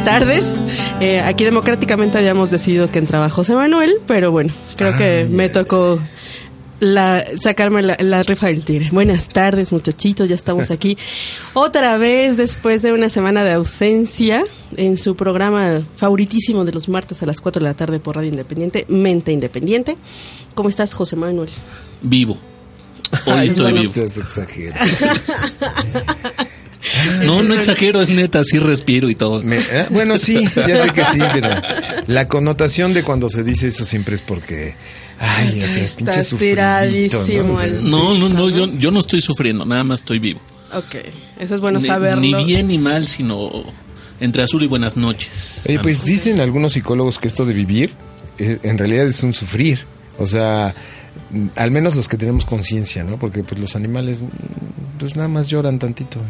[0.00, 0.44] buenas tardes.
[1.00, 6.00] Eh, aquí democráticamente habíamos decidido que entraba José Manuel, pero bueno, creo que me tocó
[6.80, 8.88] la, sacarme la, la rifa del tigre.
[8.92, 10.96] Buenas tardes, muchachitos, ya estamos aquí
[11.54, 14.44] otra vez después de una semana de ausencia
[14.76, 18.30] en su programa favoritísimo de los martes a las 4 de la tarde por Radio
[18.30, 19.96] Independiente, Mente Independiente.
[20.54, 21.50] ¿Cómo estás, José Manuel?
[22.00, 22.38] Vivo.
[23.26, 23.80] Hoy Ay, estoy bueno.
[23.82, 23.92] vivo.
[27.24, 29.42] No, no exagero, es neta, sí respiro y todo.
[29.42, 31.48] Me- eh, bueno, sí, ya sé que sí, pero
[32.06, 34.74] la connotación de cuando se dice eso siempre es porque,
[35.18, 37.52] ay, o sea, Estás pinche sufridito, ¿no?
[37.54, 40.40] O sea, No, no, no, yo, yo no estoy sufriendo, nada más estoy vivo.
[40.72, 40.96] Ok,
[41.38, 42.20] eso es bueno Ni- saberlo.
[42.20, 43.50] Ni, bien ni mal, sino
[44.20, 45.62] entre azul y buenas noches.
[45.68, 47.90] Oye, pues dicen algunos psicólogos que esto de vivir
[48.38, 49.84] eh, en realidad es un sufrir.
[50.18, 50.74] O sea,
[51.30, 53.18] mm, al menos los que tenemos conciencia, ¿no?
[53.18, 54.26] Porque pues los animales mm,
[54.98, 56.18] pues nada más lloran tantito.
[56.20, 56.22] ¿eh?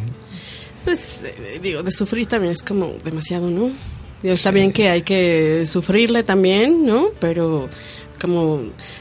[0.84, 3.70] Pues eh, digo, de sufrir también es como demasiado, ¿no?
[4.23, 7.09] Digo, está bien que hay que sufrirle también, ¿no?
[7.19, 7.69] Pero
[8.20, 8.60] como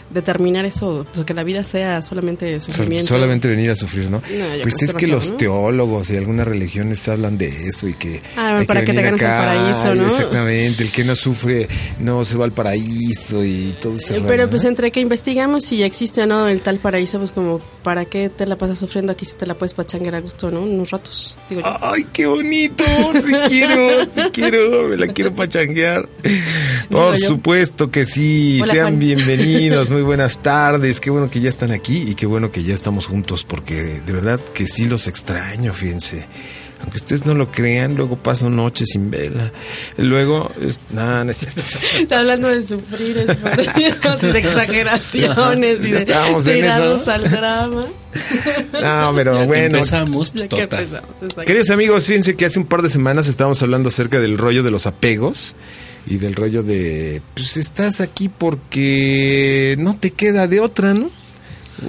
[0.10, 3.08] determinar eso, o sea, que la vida sea solamente So- sufrimiento.
[3.08, 4.22] solamente venir a sufrir, ¿no?
[4.62, 8.22] Pues es que los teólogos y algunas religiones hablan de eso y que...
[8.38, 10.08] Ah, hay para que te ganes el paraíso, ¿no?
[10.08, 11.68] Exactamente, el que no sufre
[12.00, 14.16] no se va al paraíso y todo eso.
[14.16, 17.60] Eh, Pero pues entre que investigamos si existe o no el tal paraíso, pues como,
[17.84, 20.62] ¿para qué te la pasas sufriendo aquí si te la puedes pachanguear a gusto, ¿no?
[20.62, 21.78] Unos ratos, digo yo.
[21.82, 22.84] ¡Ay, qué bonito!
[23.14, 26.08] Sí quiero, sí quiero, me la quiero pachanguear.
[26.90, 28.60] Por supuesto que sí.
[28.64, 29.00] Hola, Sean Juan.
[29.16, 31.00] Bienvenidos, muy buenas tardes.
[31.00, 34.14] Qué bueno que ya están aquí y qué bueno que ya estamos juntos porque de
[34.14, 36.28] verdad que sí los extraño, fíjense.
[36.82, 39.52] Aunque ustedes no lo crean, luego paso noches sin vela.
[39.98, 41.62] Luego, es- no, no es cierto.
[42.00, 47.12] Está hablando de sufrir, es de exageraciones y de Estábamos en tirados eso.
[47.12, 47.86] al drama.
[48.82, 49.78] No, pero Ya bueno.
[49.78, 50.62] empezamos, pues total.
[50.84, 51.46] empezamos.
[51.46, 54.72] Queridos amigos, fíjense que hace un par de semanas estábamos hablando acerca del rollo de
[54.72, 55.56] los apegos
[56.08, 61.10] y del rollo de, pues estás aquí porque no te queda de otra, ¿no?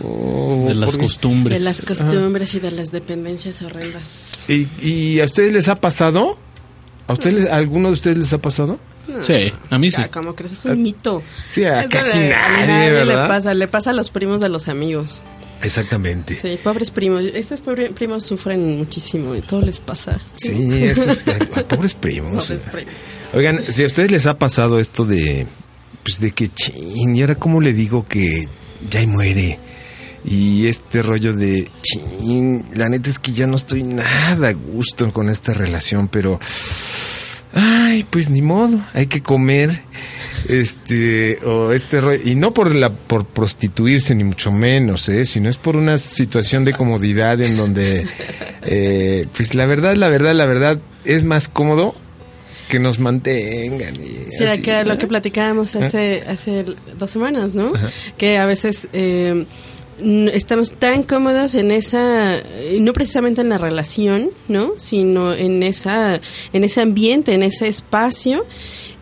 [0.05, 1.59] O De las porque- costumbres.
[1.59, 4.03] De las costumbres y de las dependencias horrendas.
[4.49, 6.39] ¿Y, y a ustedes les ha pasado?
[7.07, 8.79] ¿A ustedes, a alguno de ustedes les ha pasado?
[9.23, 10.01] Sí, a mí sí.
[10.13, 11.23] Como crees, es un mito.
[11.49, 13.23] Sí, a Eso casi de- a nadie, ¿verdad?
[13.25, 15.23] le pasa, le pasa a los primos de los amigos.
[15.63, 16.35] Exactamente.
[16.37, 17.23] Sí, pobres primos.
[17.35, 20.21] Estos pobres primos sufren muchísimo y todo les pasa.
[20.37, 21.59] Sí, pobres primos.
[21.69, 22.51] Pobres primos.
[23.33, 25.47] Oigan, si a ustedes les ha pasado esto de,
[26.03, 28.49] pues de que chin, y ahora cómo le digo que
[28.91, 29.59] ya muere.
[30.25, 35.13] Y este rollo de chin, la neta es que ya no estoy nada a gusto
[35.13, 36.41] con esta relación, pero
[37.55, 39.83] ay, pues ni modo, hay que comer.
[40.49, 45.49] Este, o este rollo, y no por la, por prostituirse ni mucho menos, eh, sino
[45.49, 48.07] es por una situación de comodidad en donde,
[48.63, 51.95] eh, pues la verdad, la verdad, la verdad, es más cómodo
[52.71, 53.95] que nos mantengan.
[53.97, 56.65] Y Sí, así, que era lo que platicábamos hace, hace
[56.99, 57.73] dos semanas, ¿no?
[58.17, 59.45] Que a veces eh,
[60.33, 62.41] estamos tan cómodos en esa,
[62.79, 64.75] no precisamente en la relación, ¿no?
[64.79, 66.21] Sino en esa,
[66.53, 68.47] en ese ambiente, en ese espacio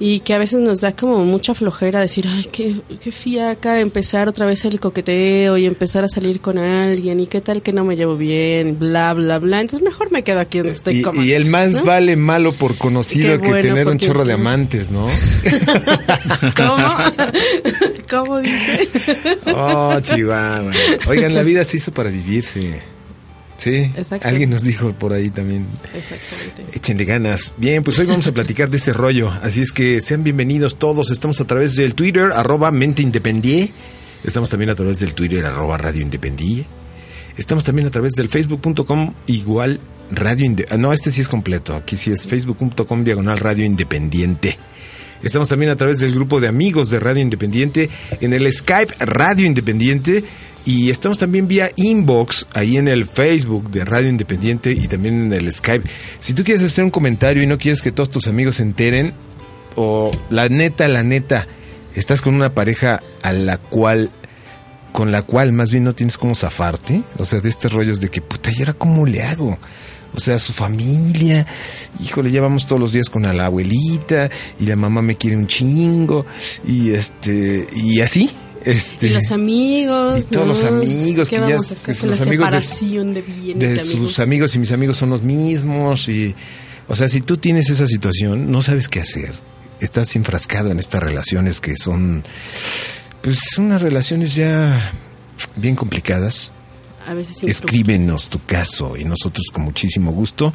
[0.00, 4.28] y que a veces nos da como mucha flojera decir, ay, qué, qué fiaca empezar
[4.28, 7.84] otra vez el coqueteo y empezar a salir con alguien y qué tal que no
[7.84, 9.60] me llevo bien, bla, bla, bla.
[9.60, 11.84] Entonces mejor me quedo aquí donde estoy Y, el más ¿no?
[11.84, 15.09] vale malo por conocido Qué que bueno, tener un chorro de amantes, ¿no?
[16.56, 16.95] ¿Cómo?
[18.10, 18.89] ¿Cómo dice?
[19.54, 20.71] Oh, Chihuahua.
[21.09, 22.97] Oigan, la vida se hizo para vivirse.
[23.59, 24.27] Sí, Exacto.
[24.27, 25.66] alguien nos dijo por ahí también.
[25.93, 26.77] Exactamente.
[26.77, 27.53] Échenle ganas.
[27.57, 29.31] Bien, pues hoy vamos a platicar de este rollo.
[29.31, 31.10] Así es que sean bienvenidos todos.
[31.10, 33.72] Estamos a través del Twitter, arroba Mente Independie.
[34.25, 36.66] Estamos también a través del Twitter, arroba Radio Independie.
[37.37, 41.75] Estamos también a través del facebook.com igual Radio ah, No, este sí es completo.
[41.75, 44.57] Aquí sí es facebook.com diagonal Radio Independiente.
[45.22, 49.47] Estamos también a través del grupo de amigos de Radio Independiente, en el Skype Radio
[49.47, 50.24] Independiente.
[50.65, 55.32] Y estamos también vía inbox, ahí en el Facebook de Radio Independiente y también en
[55.32, 55.88] el Skype.
[56.18, 59.15] Si tú quieres hacer un comentario y no quieres que todos tus amigos se enteren,
[59.76, 61.47] o la neta, la neta,
[61.94, 64.10] estás con una pareja a la cual
[64.92, 68.09] con la cual más bien no tienes cómo zafarte, o sea, de estos rollos de
[68.09, 69.59] que puta, ¿y ahora cómo le hago?
[70.15, 71.47] O sea, su familia,
[72.03, 75.47] híjole, ya vamos todos los días con la abuelita y la mamá me quiere un
[75.47, 76.25] chingo
[76.66, 78.31] y este y así,
[78.65, 80.21] este, y los amigos.
[80.21, 80.53] Y todos ¿no?
[80.53, 81.47] los amigos ¿Qué que ya
[81.84, 82.59] que los amigos de-
[83.59, 86.34] de de sus amigos y mis amigos son los mismos y
[86.89, 89.33] o sea si tú tienes esa situación no sabes qué hacer
[89.81, 92.25] estás enfrascado en estas relaciones que son
[93.22, 94.93] pues unas relaciones ya
[95.55, 96.53] bien complicadas
[97.09, 100.53] A veces sin escríbenos tu caso y nosotros con muchísimo gusto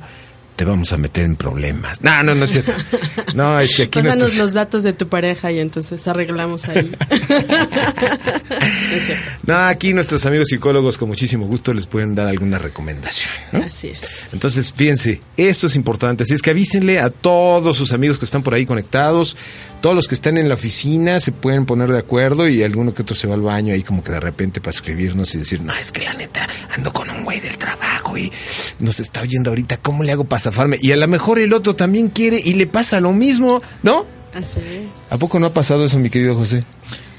[0.56, 2.74] te vamos a meter en problemas no no no es cierto
[3.34, 6.92] no es que aquí Pásanos nuestros- los datos de tu pareja y entonces arreglamos ahí.
[6.92, 7.26] No
[8.96, 9.32] es cierto.
[9.48, 13.60] no aquí nuestros amigos psicólogos con muchísimo gusto les pueden dar alguna recomendación ¿no?
[13.64, 14.32] Así es.
[14.34, 16.24] Entonces, fíjense, esto es importante.
[16.24, 19.36] Así es que avísenle a todos sus amigos que están por ahí conectados,
[19.83, 23.01] todos los que están en la oficina se pueden poner de acuerdo y alguno que
[23.01, 25.74] otro se va al baño ahí como que de repente para escribirnos y decir, no,
[25.74, 28.31] es que la neta ando con un güey del trabajo y
[28.80, 30.77] nos está oyendo ahorita, ¿cómo le hago para zafarme?
[30.80, 34.06] Y a lo mejor el otro también quiere y le pasa lo mismo, ¿no?
[34.33, 34.88] Así es.
[35.12, 36.63] ¿A poco no ha pasado eso, mi querido José?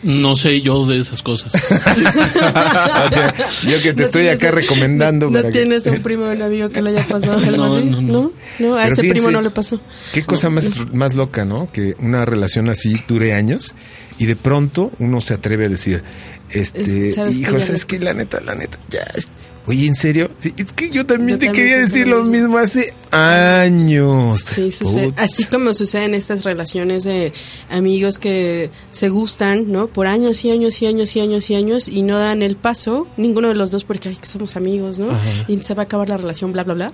[0.05, 1.53] No sé yo de esas cosas.
[1.55, 5.31] O sea, yo que te ¿No estoy acá un- recomendando.
[5.31, 7.85] ¿No que- tienes un primo o un amigo que le haya pasado algo No, así?
[7.87, 8.33] no, no.
[8.59, 8.77] ¿No?
[8.77, 9.81] a Pero ese primo no le pasó.
[10.13, 11.67] Qué cosa más, más loca, ¿no?
[11.73, 13.75] Que una relación así dure años
[14.19, 16.03] y de pronto uno se atreve a decir,
[16.51, 17.99] este, Es- hijo, Ya ¿sabes no qué?
[17.99, 19.05] La neta, la neta, ya.
[19.67, 20.31] Oye, ¿en serio?
[20.41, 22.59] Sí, es que yo también Yo te también quería decir lo mismo.
[22.59, 24.43] hace años.
[24.43, 25.15] Sí, sucede.
[25.17, 27.33] Así como sucede en estas relaciones de
[27.71, 29.87] amigos que se gustan, ¿no?
[29.87, 33.07] Por años y años y años y años y años y no dan el paso,
[33.17, 35.09] ninguno de los dos porque ay, que somos amigos, ¿no?
[35.49, 36.93] Y se va a acabar la relación, bla, bla, bla.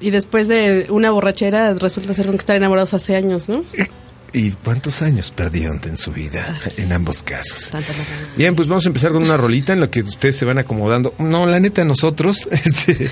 [0.00, 3.64] Y después de una borrachera resulta ser que están enamorados hace años, ¿no?
[4.32, 7.72] ¿Y cuántos años perdieron en su vida en ambos casos?
[8.36, 11.14] Bien, pues vamos a empezar con una rolita en la que ustedes se van acomodando.
[11.18, 12.48] No, la neta, nosotros.
[12.68, 13.10] Este,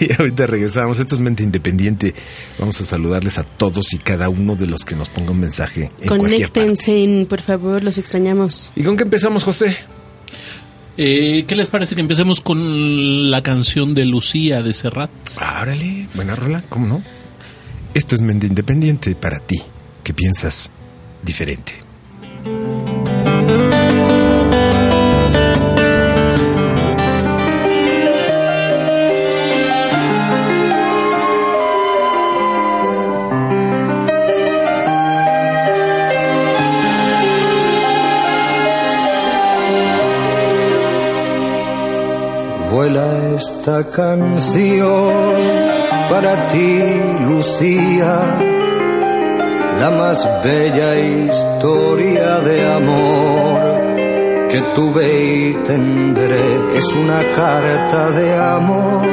[0.00, 0.98] y ahorita regresamos.
[0.98, 2.14] Esto es Mente Independiente.
[2.58, 5.90] Vamos a saludarles a todos y cada uno de los que nos ponga un mensaje
[6.00, 6.08] en.
[6.08, 8.72] Conéctense, por favor, los extrañamos.
[8.74, 9.76] ¿Y con qué empezamos, José?
[10.96, 15.10] Eh, ¿Qué les parece que empecemos con la canción de Lucía de Serrat?
[15.36, 17.02] Órale, buena rola, ¿cómo no?
[17.94, 19.62] Esto es Mente Independiente para ti,
[20.04, 20.70] que piensas
[21.22, 21.72] diferente.
[43.38, 45.12] Esta canción
[46.10, 46.78] para ti,
[47.28, 48.36] Lucía,
[49.78, 53.60] la más bella historia de amor
[54.50, 56.76] que tuve y tendré.
[56.78, 59.06] Es una carta de amor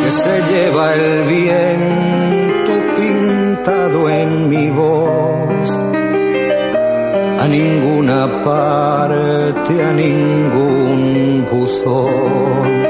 [0.00, 5.90] que se lleva el viento pintado en mi voz
[7.40, 12.89] a ninguna parte, a ningún buzón.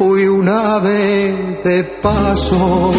[0.00, 2.90] fui un ave de paso,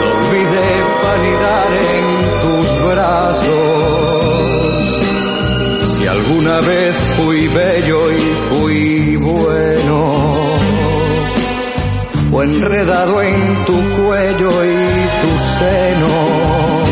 [0.00, 0.70] lo olvidé
[1.02, 2.04] para anidar en
[2.42, 3.90] tus brazos.
[5.98, 9.98] Si alguna vez fui bello y fui bueno,
[12.30, 14.76] fue enredado en tu cuello y
[15.22, 16.86] tus senos.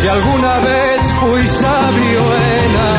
[0.00, 2.93] Si alguna vez fui sabio en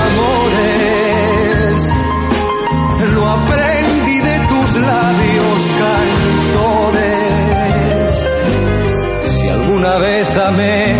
[9.85, 10.95] Alguna vez amé,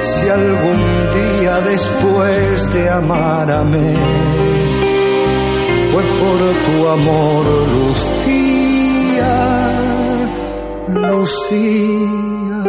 [0.00, 0.80] si algún
[1.12, 3.50] día después de amar
[5.92, 7.44] fue por tu amor,
[7.74, 9.34] Lucía,
[10.88, 12.64] Lucía,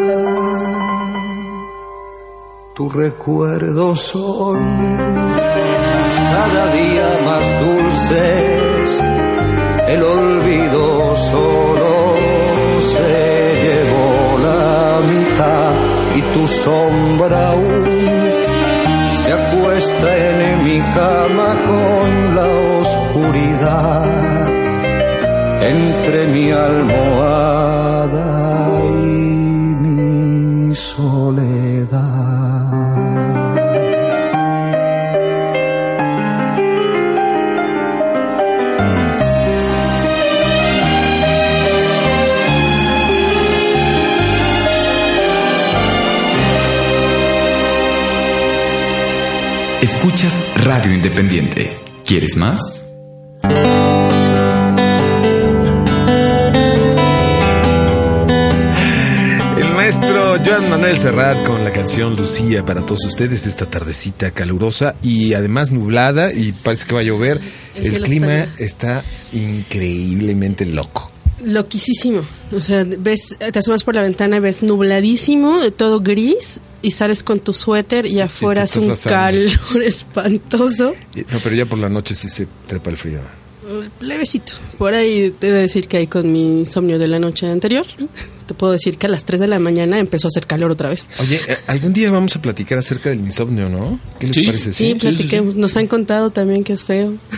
[2.75, 4.57] tu recuerdo son
[6.33, 8.99] cada día más dulces,
[9.87, 12.15] el olvido solo
[12.97, 13.26] se
[15.39, 17.85] y tu sombra aún
[19.23, 22.47] se acuesta en mi cama con la
[22.79, 24.03] oscuridad
[25.61, 28.36] entre mi almohada
[51.17, 51.75] Independiente.
[52.05, 52.61] ¿Quieres más?
[59.57, 64.93] El maestro Joan Manuel Serrat con la canción Lucía para todos ustedes esta tardecita calurosa
[65.01, 67.41] y además nublada y parece que va a llover.
[67.73, 71.06] El clima está está increíblemente loco.
[71.47, 72.21] Loquísimo.
[72.51, 77.39] O sea, ves, te asomas por la ventana, ves nubladísimo, todo gris, y sales con
[77.39, 79.15] tu suéter y afuera hace un asando.
[79.17, 80.93] calor espantoso.
[81.15, 83.19] Y- No, pero ya por la noche sí se trepa el frío.
[83.99, 84.53] Levecito.
[84.77, 87.85] Por ahí te he de decir que ahí con mi insomnio de la noche anterior,
[88.47, 90.89] te puedo decir que a las 3 de la mañana empezó a hacer calor otra
[90.89, 91.05] vez.
[91.19, 93.99] Oye, eh, algún día vamos a platicar acerca del insomnio, ¿no?
[94.19, 94.45] ¿Qué les Sí.
[94.45, 94.71] parece?
[94.71, 95.55] Sí, sí, platiquemos.
[95.55, 97.13] Nos han contado también que es feo.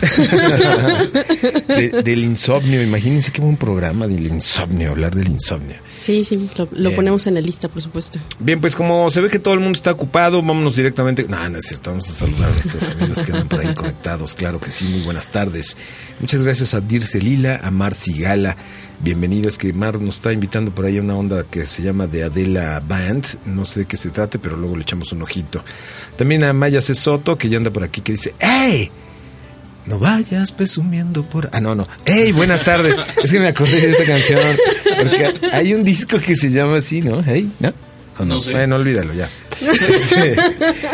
[1.68, 5.76] De- del insomnio, imagínense qué buen programa del insomnio, hablar del insomnio.
[6.00, 8.18] Sí, sí, lo, ponemos en la lista, por supuesto.
[8.38, 11.26] Bien, pues como se ve que todo el mundo está ocupado, vámonos directamente.
[11.28, 14.34] No, no es cierto, vamos a saludar a nuestros amigos que andan por ahí conectados.
[14.34, 15.76] Claro que sí, muy buenas tardes.
[16.20, 18.56] Muchas gracias a Dirce Lila, a Marci Gala.
[19.02, 22.22] Bienvenidas, que Mar nos está invitando por ahí a una onda que se llama de
[22.22, 23.24] Adela Band.
[23.46, 25.64] No sé de qué se trate, pero luego le echamos un ojito.
[26.16, 26.94] También a Maya C.
[26.94, 28.90] Soto, que ya anda por aquí, que dice, ¡Ey!
[29.86, 31.48] No vayas presumiendo por...
[31.50, 31.88] Ah, no, no.
[32.04, 32.32] ¡Ey!
[32.32, 32.98] Buenas tardes.
[33.24, 34.40] Es que me acordé de esta canción.
[34.98, 37.24] Porque hay un disco que se llama así, ¿no?
[37.24, 37.50] ¿Ey?
[37.58, 37.72] ¿No?
[38.18, 38.34] ¿O no?
[38.34, 38.52] No sé.
[38.52, 39.30] Bueno, olvídalo ya.
[39.90, 40.36] Este,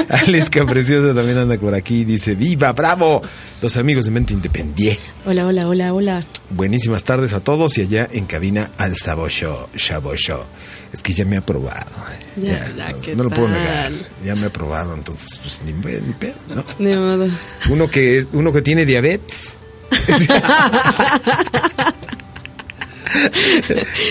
[0.09, 2.05] Alex Capreciosa también anda por aquí.
[2.05, 3.23] Dice, ¡Viva, bravo!
[3.63, 5.01] Los amigos de Mente Independiente.
[5.25, 6.25] Hola, hola, hola, hola.
[6.51, 10.45] Buenísimas tardes a todos y allá en cabina al Sabo Show, Shabo Show.
[10.93, 11.91] Es que ya me ha probado.
[12.37, 13.59] Ya, ya, no, ¿qué no lo puedo tal?
[13.59, 13.93] negar.
[14.25, 16.65] Ya me ha probado, entonces pues ni, ni pedo, ¿no?
[16.85, 17.29] De modo.
[17.71, 19.57] Uno que es, uno que tiene diabetes.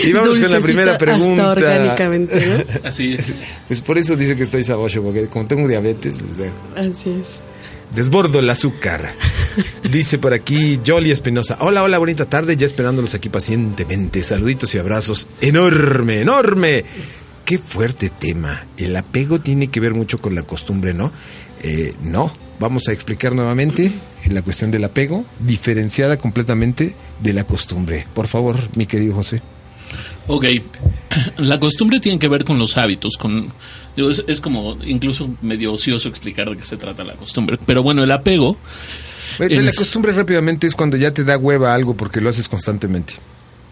[0.05, 1.51] y vamos con la primera hasta pregunta.
[1.51, 2.63] orgánicamente, ¿no?
[2.89, 3.59] Así es.
[3.67, 7.39] Pues por eso dice que estoy sabocho, porque como tengo diabetes, pues bueno, Así es.
[7.95, 9.13] desbordo el azúcar.
[9.91, 11.57] Dice por aquí Jolly Espinosa.
[11.59, 14.23] Hola, hola, bonita tarde, ya esperándolos aquí pacientemente.
[14.23, 15.27] Saluditos y abrazos.
[15.41, 16.85] Enorme, enorme.
[17.45, 18.67] Qué fuerte tema.
[18.75, 21.11] El apego tiene que ver mucho con la costumbre, ¿no?
[21.61, 22.33] Eh, no.
[22.59, 23.91] Vamos a explicar nuevamente
[24.31, 28.07] la cuestión del apego, diferenciada completamente de la costumbre.
[28.13, 29.41] Por favor, mi querido José.
[30.27, 30.45] Ok.
[31.37, 33.53] La costumbre tiene que ver con los hábitos, con
[33.95, 37.57] digo, es, es como incluso medio ocioso explicar de qué se trata la costumbre.
[37.65, 38.57] Pero bueno, el apego
[39.37, 42.49] Bueno, La Es- costumbre rápidamente es cuando ya te da hueva algo porque lo haces
[42.49, 43.13] constantemente.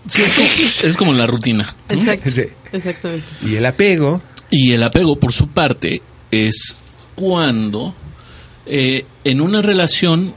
[0.07, 0.47] sí, es, como,
[0.89, 1.75] es como la rutina.
[1.89, 1.95] ¿no?
[1.95, 2.29] Exacto.
[2.29, 2.43] Sí.
[2.71, 3.27] Exactamente.
[3.43, 4.21] Y el apego,
[4.51, 6.77] Y el apego, por su parte, es
[7.15, 7.93] cuando
[8.67, 10.33] eh, en una relación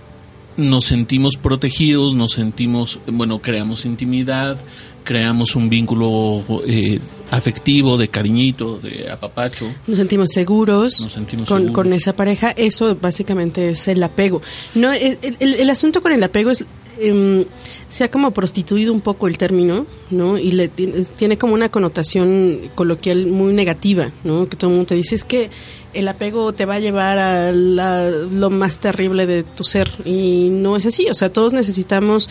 [0.56, 4.58] nos sentimos protegidos, nos sentimos, bueno, creamos intimidad,
[5.04, 6.98] creamos un vínculo eh,
[7.30, 9.66] afectivo, de cariñito, de apapacho.
[9.86, 11.74] Nos sentimos seguros, Nos sentimos con, seguros.
[11.74, 12.50] con esa pareja.
[12.50, 14.42] Eso básicamente es el apego.
[14.74, 16.64] No, el, el- el asunto con el apego es
[16.98, 17.44] em,
[17.90, 20.38] se ha como prostituido un poco el término, ¿no?
[20.38, 24.48] Y le tiene como una connotación coloquial muy negativa, ¿no?
[24.48, 25.50] Que todo el mundo te dice es que
[25.98, 30.48] el apego te va a llevar a la- lo más terrible de tu ser y
[30.50, 31.08] no es así.
[31.10, 32.28] O sea, todos necesitamos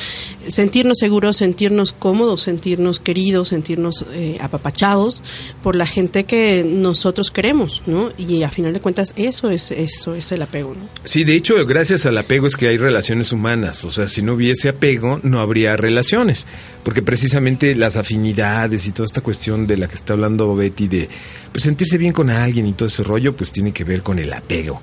[0.48, 5.24] sentirnos seguros, sentirnos cómodos, sentirnos queridos, sentirnos eh, apapachados
[5.64, 8.12] por la gente que nosotros queremos, ¿no?
[8.18, 10.88] Y a final de cuentas eso es eso es el apego, ¿no?
[11.04, 13.84] Sí, de hecho, gracias al apego es que hay relaciones humanas.
[13.86, 16.48] O sea, si no hubiese apego, no habría relaciones.
[16.84, 21.10] Porque precisamente las afinidades y toda esta cuestión de la que está hablando Betty, de
[21.56, 24.34] pues, sentirse bien con alguien y todo ese rollo, pues tiene que ver con el
[24.34, 24.82] apego.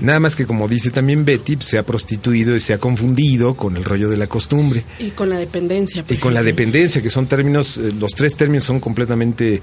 [0.00, 3.54] Nada más que como dice también Betty, pues, se ha prostituido y se ha confundido
[3.54, 4.84] con el rollo de la costumbre.
[4.98, 6.04] Y con la dependencia.
[6.06, 9.62] Y con la dependencia, que son términos, eh, los tres términos son completamente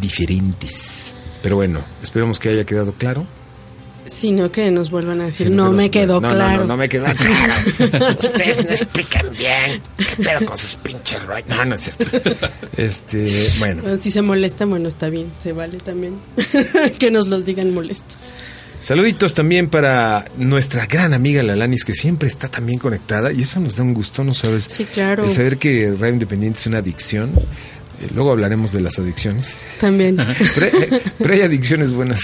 [0.00, 1.16] diferentes.
[1.42, 3.26] Pero bueno, esperamos que haya quedado claro.
[4.06, 6.60] Sino que nos vuelvan a decir, Sino no que me quedó no, no, claro.
[6.60, 7.54] No, no, me quedó claro.
[8.20, 9.82] Ustedes no explican bien.
[9.96, 11.48] ¿Qué pedo con sus pinches rollos?
[11.48, 12.48] No, no es cierto.
[12.76, 13.82] Este, bueno.
[13.82, 16.18] Bueno, Si se molesta, bueno, está bien, se vale también
[16.98, 18.18] que nos los digan molestos.
[18.80, 23.32] Saluditos también para nuestra gran amiga Lalanis, que siempre está también conectada.
[23.32, 24.64] Y eso nos da un gusto, ¿no sabes?
[24.70, 25.24] Sí, claro.
[25.24, 27.32] El saber que Radio Independiente es una adicción.
[28.00, 29.56] Eh, luego hablaremos de las adicciones.
[29.80, 30.16] También.
[30.54, 32.20] Pero, hay- pero hay adicciones buenas.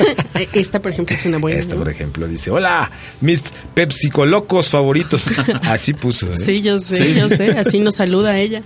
[0.54, 1.58] Esta, por ejemplo, es una buena.
[1.58, 1.80] Esta, ¿no?
[1.80, 5.26] por ejemplo, dice: Hola, mis pepsicolocos favoritos.
[5.62, 6.38] Así puso, ¿eh?
[6.38, 7.14] Sí, yo sé, Sí.
[7.14, 7.50] yo sé.
[7.52, 8.62] Así nos saluda ella.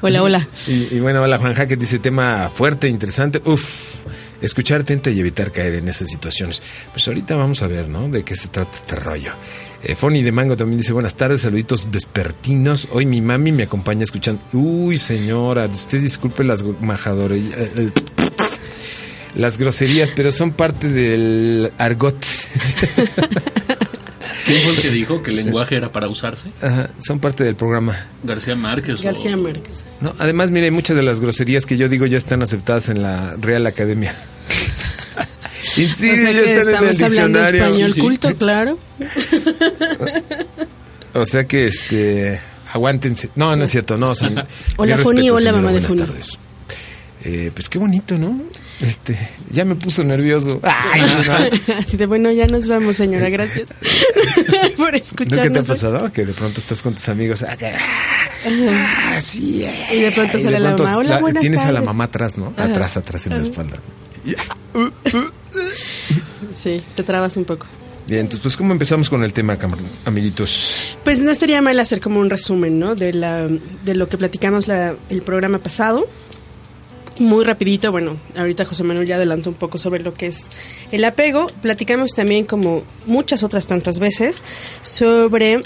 [0.00, 0.48] hola, hola.
[0.66, 3.40] Y, y bueno, hola Juan Jaque dice tema fuerte, interesante.
[3.44, 4.04] Uf,
[4.40, 6.62] escuchar atenta y evitar caer en esas situaciones.
[6.92, 8.08] Pues ahorita vamos a ver, ¿no?
[8.08, 9.32] De qué se trata este rollo.
[9.82, 12.88] Eh, Fonny de Mango también dice buenas tardes, saluditos vespertinos.
[12.92, 14.42] Hoy mi mami me acompaña escuchando.
[14.52, 17.42] Uy, señora, usted disculpe las majadores.
[19.34, 22.16] Las groserías, pero son parte del argot.
[24.50, 26.48] ¿Quién fue el que dijo que el lenguaje era para usarse?
[26.62, 28.06] Ajá, son parte del programa.
[28.22, 29.00] García Márquez.
[29.00, 29.84] o- García Márquez.
[30.00, 33.36] No, además, mire, muchas de las groserías que yo digo ya están aceptadas en la
[33.40, 34.14] Real Academia.
[35.76, 37.64] Y sí, o sea ya que están en el diccionario.
[37.64, 38.00] español Sí, sí.
[38.00, 38.78] culto, claro.
[41.14, 42.40] O sea que, este,
[42.72, 43.30] aguántense.
[43.36, 44.10] No, no es cierto, no.
[44.10, 46.38] o sea, Hola, Joni, hola, señora, mamá de buenas tardes.
[47.22, 48.40] Eh, pues qué bonito, ¿no?
[48.80, 49.16] Este,
[49.50, 50.60] ya me puso nervioso.
[50.62, 51.74] Ay, no.
[51.78, 53.28] Así de bueno, ya nos vamos, señora.
[53.28, 53.68] Gracias
[54.76, 55.38] por escucharnos.
[55.48, 57.42] ¿Nunca te ha pasado que de pronto estás con tus amigos?
[57.42, 61.66] Ah, que- ah, sí, eh, Y de pronto sale la mamá, "Hola, buenas Tienes a
[61.66, 61.86] la tardes".
[61.86, 62.54] mamá atrás, ¿no?
[62.56, 62.64] Ajá.
[62.70, 63.76] Atrás, atrás en la espalda.
[66.54, 67.66] Sí, te trabas un poco.
[68.06, 69.56] Bien, entonces, pues, ¿cómo empezamos con el tema,
[70.04, 70.74] amiguitos?
[71.04, 72.94] Pues no estaría mal hacer como un resumen, ¿no?
[72.94, 76.08] De, la, de lo que platicamos la, el programa pasado.
[77.20, 80.48] Muy rapidito, bueno, ahorita José Manuel ya adelantó un poco sobre lo que es
[80.90, 81.48] el apego.
[81.60, 84.42] Platicamos también, como muchas otras tantas veces,
[84.80, 85.62] sobre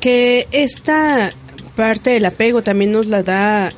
[0.00, 1.30] que esta
[1.76, 3.70] parte del apego también nos la da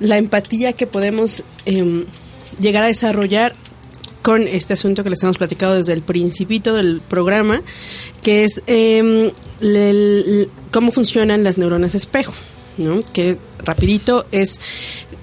[0.00, 2.06] la empatía que podemos em,
[2.58, 3.54] llegar a desarrollar
[4.22, 7.60] con este asunto que les hemos platicado desde el principito del programa,
[8.22, 9.34] que es el-
[10.70, 12.32] cómo funcionan las neuronas espejo,
[12.78, 13.00] ¿no?
[13.12, 14.58] Que rapidito es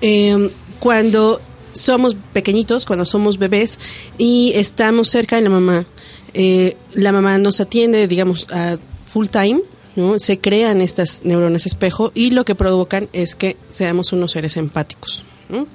[0.02, 3.80] em, cuando somos pequeñitos, cuando somos bebés
[4.18, 5.86] y estamos cerca de la mamá,
[6.34, 9.62] eh, la mamá nos atiende, digamos, a full time,
[9.96, 10.20] ¿no?
[10.20, 15.24] Se crean estas neuronas espejo y lo que provocan es que seamos unos seres empáticos,
[15.50, 15.68] ¿no?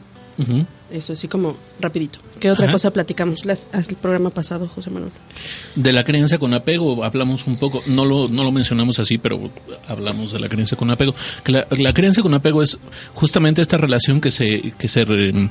[0.94, 2.20] Eso así como rapidito.
[2.38, 2.72] ¿Qué otra Ajá.
[2.74, 5.10] cosa platicamos las, el programa pasado, José Manuel?
[5.74, 9.50] De la creencia con apego hablamos un poco, no lo, no lo mencionamos así, pero
[9.88, 11.12] hablamos de la creencia con apego.
[11.46, 12.78] La, la creencia con apego es
[13.12, 15.50] justamente esta relación que se, que se re-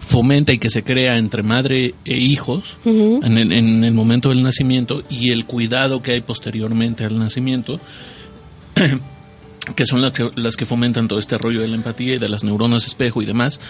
[0.00, 4.42] fomenta y que se crea entre madre e hijos en, el, en el momento del
[4.42, 7.78] nacimiento y el cuidado que hay posteriormente al nacimiento
[9.76, 12.28] que son las que, las que fomentan todo este rollo de la empatía y de
[12.28, 13.60] las neuronas espejo y demás,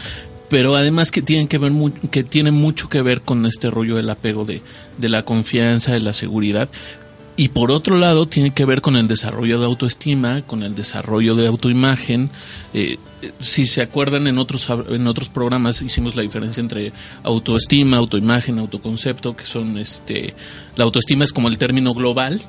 [0.52, 1.72] pero además que tienen que ver
[2.10, 4.60] que tienen mucho que ver con este rollo del apego de,
[4.98, 6.68] de la confianza, de la seguridad.
[7.38, 11.36] Y por otro lado, tiene que ver con el desarrollo de autoestima, con el desarrollo
[11.36, 12.28] de autoimagen.
[12.74, 12.98] Eh,
[13.40, 19.34] si se acuerdan, en otros, en otros programas hicimos la diferencia entre autoestima, autoimagen, autoconcepto,
[19.34, 20.34] que son este.
[20.76, 22.42] La autoestima es como el término global,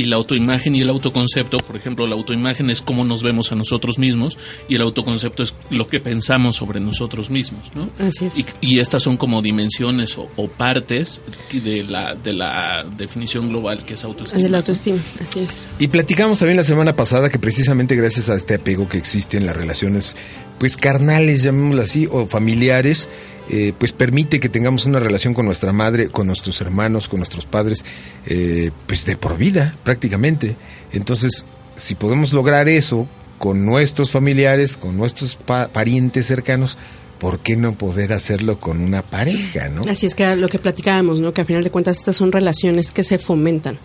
[0.00, 3.54] y la autoimagen y el autoconcepto, por ejemplo, la autoimagen es cómo nos vemos a
[3.54, 7.90] nosotros mismos y el autoconcepto es lo que pensamos sobre nosotros mismos, ¿no?
[7.98, 8.38] Así es.
[8.38, 11.20] Y, y estas son como dimensiones o, o partes
[11.52, 14.42] de la, de la definición global que es autoestima.
[14.42, 15.68] De la autoestima, así es.
[15.78, 19.44] Y platicamos también la semana pasada que precisamente gracias a este apego que existe en
[19.44, 20.16] las relaciones,
[20.58, 23.06] pues carnales, llamémoslo así, o familiares,
[23.50, 27.46] eh, pues permite que tengamos una relación con nuestra madre, con nuestros hermanos, con nuestros
[27.46, 27.84] padres,
[28.26, 30.56] eh, pues de por vida, prácticamente.
[30.92, 31.44] Entonces,
[31.76, 33.08] si podemos lograr eso
[33.38, 36.76] con nuestros familiares, con nuestros pa- parientes cercanos,
[37.18, 39.82] ¿por qué no poder hacerlo con una pareja, no?
[39.90, 41.32] Así es que lo que platicábamos, ¿no?
[41.32, 43.78] Que a final de cuentas estas son relaciones que se fomentan,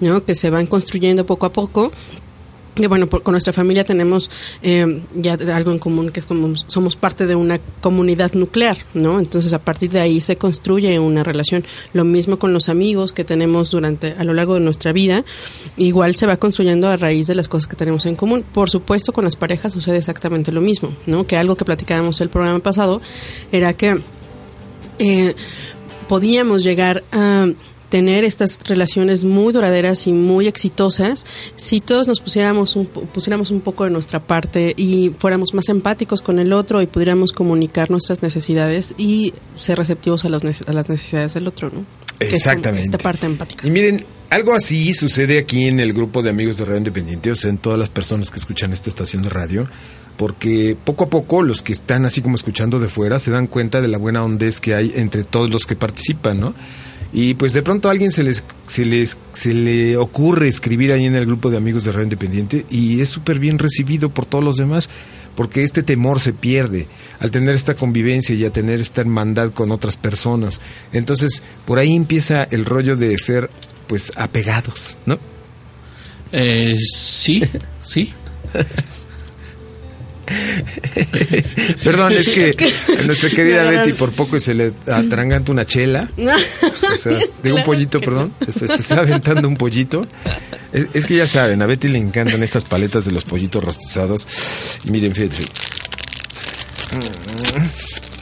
[0.00, 0.24] ¿no?
[0.24, 1.92] Que se van construyendo poco a poco.
[2.78, 4.30] Y bueno, por- con nuestra familia tenemos
[4.62, 9.18] eh, ya algo en común, que es como somos parte de una comunidad nuclear, ¿no?
[9.18, 11.64] Entonces a partir de ahí se construye una relación.
[11.92, 15.24] Lo mismo con los amigos que tenemos durante a lo largo de nuestra vida,
[15.76, 18.44] igual se va construyendo a raíz de las cosas que tenemos en común.
[18.52, 21.26] Por supuesto, con las parejas sucede exactamente lo mismo, ¿no?
[21.26, 23.00] Que algo que platicábamos el programa pasado
[23.52, 23.98] era que
[24.98, 25.34] eh,
[26.08, 27.46] podíamos llegar a
[27.88, 31.24] tener estas relaciones muy duraderas y muy exitosas
[31.56, 36.20] si todos nos pusiéramos un, pusiéramos un poco de nuestra parte y fuéramos más empáticos
[36.22, 40.88] con el otro y pudiéramos comunicar nuestras necesidades y ser receptivos a, los a las
[40.88, 41.84] necesidades del otro, ¿no?
[42.20, 42.84] Exactamente.
[42.86, 43.66] esta parte empática.
[43.66, 47.36] Y miren, algo así sucede aquí en el grupo de amigos de Radio Independiente, o
[47.36, 49.66] sea, en todas las personas que escuchan esta estación de radio,
[50.16, 53.80] porque poco a poco los que están así como escuchando de fuera se dan cuenta
[53.80, 56.54] de la buena hondez que hay entre todos los que participan, ¿no?
[57.12, 61.06] Y pues de pronto a alguien se les, se les se le ocurre escribir ahí
[61.06, 64.44] en el grupo de amigos de Radio Independiente y es súper bien recibido por todos
[64.44, 64.90] los demás
[65.34, 66.88] porque este temor se pierde
[67.20, 70.60] al tener esta convivencia y a tener esta hermandad con otras personas.
[70.92, 73.48] Entonces, por ahí empieza el rollo de ser
[73.86, 75.18] pues apegados, ¿no?
[76.32, 77.42] Eh, sí,
[77.80, 78.12] sí.
[81.84, 82.56] Perdón, es que
[82.98, 83.64] a nuestra querida.
[83.64, 86.10] Betty por poco se le atraganta una chela.
[86.88, 87.12] O sea,
[87.42, 88.32] de un pollito, perdón.
[88.48, 90.06] Se, se está aventando un pollito.
[90.72, 94.26] Es, es que ya saben, a Betty le encantan estas paletas de los pollitos rostizados.
[94.84, 95.44] Y miren, fíjense.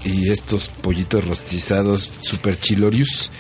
[0.05, 3.31] Y estos pollitos rostizados super chilorius.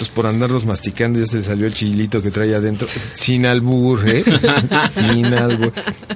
[0.00, 2.88] Entonces, por andarlos masticando, ya se le salió el chilito que trae adentro.
[3.12, 4.24] Sin albur, ¿eh?
[4.94, 5.74] Sin albur.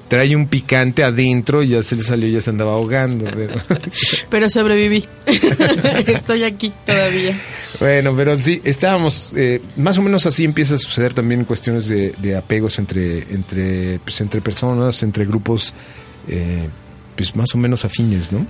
[0.08, 3.26] Trae un picante adentro y ya se le salió, ya se andaba ahogando.
[3.26, 3.60] Pero...
[4.30, 5.04] Pero sobreviví.
[6.06, 7.38] Estoy aquí todavía.
[7.78, 12.14] Bueno, pero sí, estábamos, eh, más o menos así empieza a suceder también cuestiones de,
[12.16, 15.74] de apegos entre, entre, pues, entre personas, entre grupos,
[16.26, 16.70] eh,
[17.16, 18.46] pues más o menos afines, ¿no?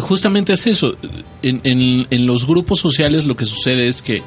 [0.00, 0.96] Justamente es eso.
[1.42, 4.22] En, en- los grupos sociales lo que sucede es que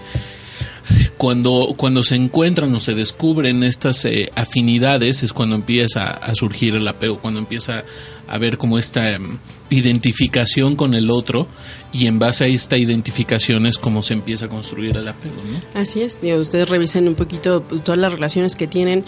[1.17, 6.75] cuando, cuando se encuentran o se descubren estas eh, afinidades es cuando empieza a surgir
[6.75, 7.83] el apego, cuando empieza
[8.27, 9.39] a ver como esta em,
[9.71, 11.47] identificación con el otro
[11.93, 15.79] y en base a esta identificación es como se empieza a construir el apego, ¿no?
[15.79, 19.05] Así es, digo, ustedes revisen un poquito pues, todas las relaciones que tienen.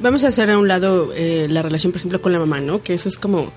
[0.00, 2.82] Vamos a hacer a un lado eh, la relación, por ejemplo, con la mamá, ¿no?
[2.82, 3.52] Que eso es como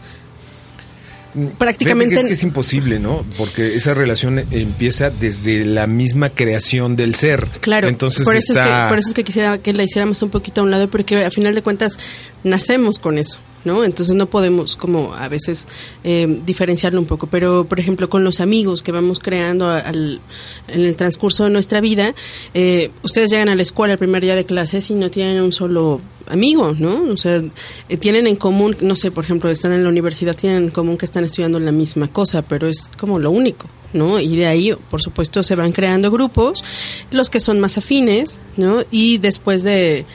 [1.57, 2.15] prácticamente...
[2.15, 3.25] Que es que es imposible, ¿no?
[3.37, 7.47] Porque esa relación empieza desde la misma creación del ser.
[7.61, 10.21] Claro, Entonces por, eso es está- que, por eso es que quisiera que la hiciéramos
[10.21, 11.97] un poquito a un lado, porque a final de cuentas
[12.43, 13.83] nacemos con eso, ¿no?
[13.83, 15.67] Entonces no podemos como a veces
[16.03, 17.27] eh, diferenciarlo un poco.
[17.27, 20.21] Pero, por ejemplo, con los amigos que vamos creando al-
[20.67, 22.15] en el transcurso de nuestra vida,
[22.53, 25.51] eh, ustedes llegan a la escuela el primer día de clases y no tienen un
[25.51, 27.03] solo amigo, ¿no?
[27.11, 27.41] O sea,
[27.89, 30.97] eh, tienen en común, no sé, por ejemplo, están en la universidad, tienen en común
[30.97, 34.19] que están estudiando la misma cosa, pero es como lo único, ¿no?
[34.19, 36.63] Y de ahí, por supuesto, se van creando grupos,
[37.11, 38.83] los que son más afines, ¿no?
[38.91, 40.05] Y después de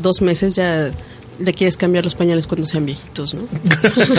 [0.00, 0.90] dos meses ya
[1.38, 3.42] le quieres cambiar los pañales cuando sean viejitos, ¿no?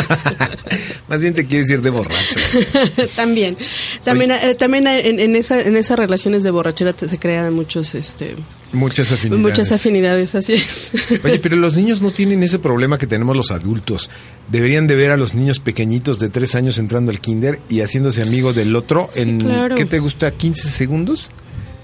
[1.07, 2.35] Más bien te quieres ir de borracho.
[3.15, 3.57] también,
[4.03, 7.95] también, eh, también en, en esa, en esas relaciones de borrachera te- se crean muchos,
[7.95, 8.35] este,
[8.73, 9.41] Muchas afinidades.
[9.41, 10.91] muchas afinidades, así es.
[11.23, 14.09] Oye, pero los niños no tienen ese problema que tenemos los adultos.
[14.51, 18.21] Deberían de ver a los niños pequeñitos de tres años entrando al kinder y haciéndose
[18.21, 19.75] amigo del otro en, claro.
[19.75, 20.33] ¿qué te gusta?
[20.33, 21.29] ¿15 segundos?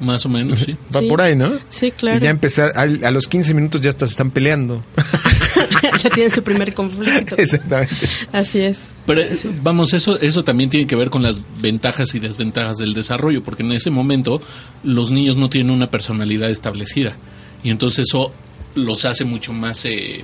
[0.01, 0.75] Más o menos, sí.
[0.93, 1.07] Va Sí.
[1.07, 1.51] por ahí, ¿no?
[1.69, 2.17] Sí, claro.
[2.17, 4.83] Y ya empezar, a, los 15 minutos ya hasta se están peleando.
[6.03, 7.35] ya tienen su primer conflicto.
[7.37, 7.95] Exactamente.
[8.31, 8.87] Así es.
[9.05, 12.95] Pero eh, vamos, eso, eso también tiene que ver con las ventajas y desventajas del
[12.95, 14.41] desarrollo, porque en ese momento
[14.83, 17.15] los niños no tienen una personalidad establecida.
[17.63, 18.31] Y entonces eso
[18.73, 20.23] los hace mucho más, eh,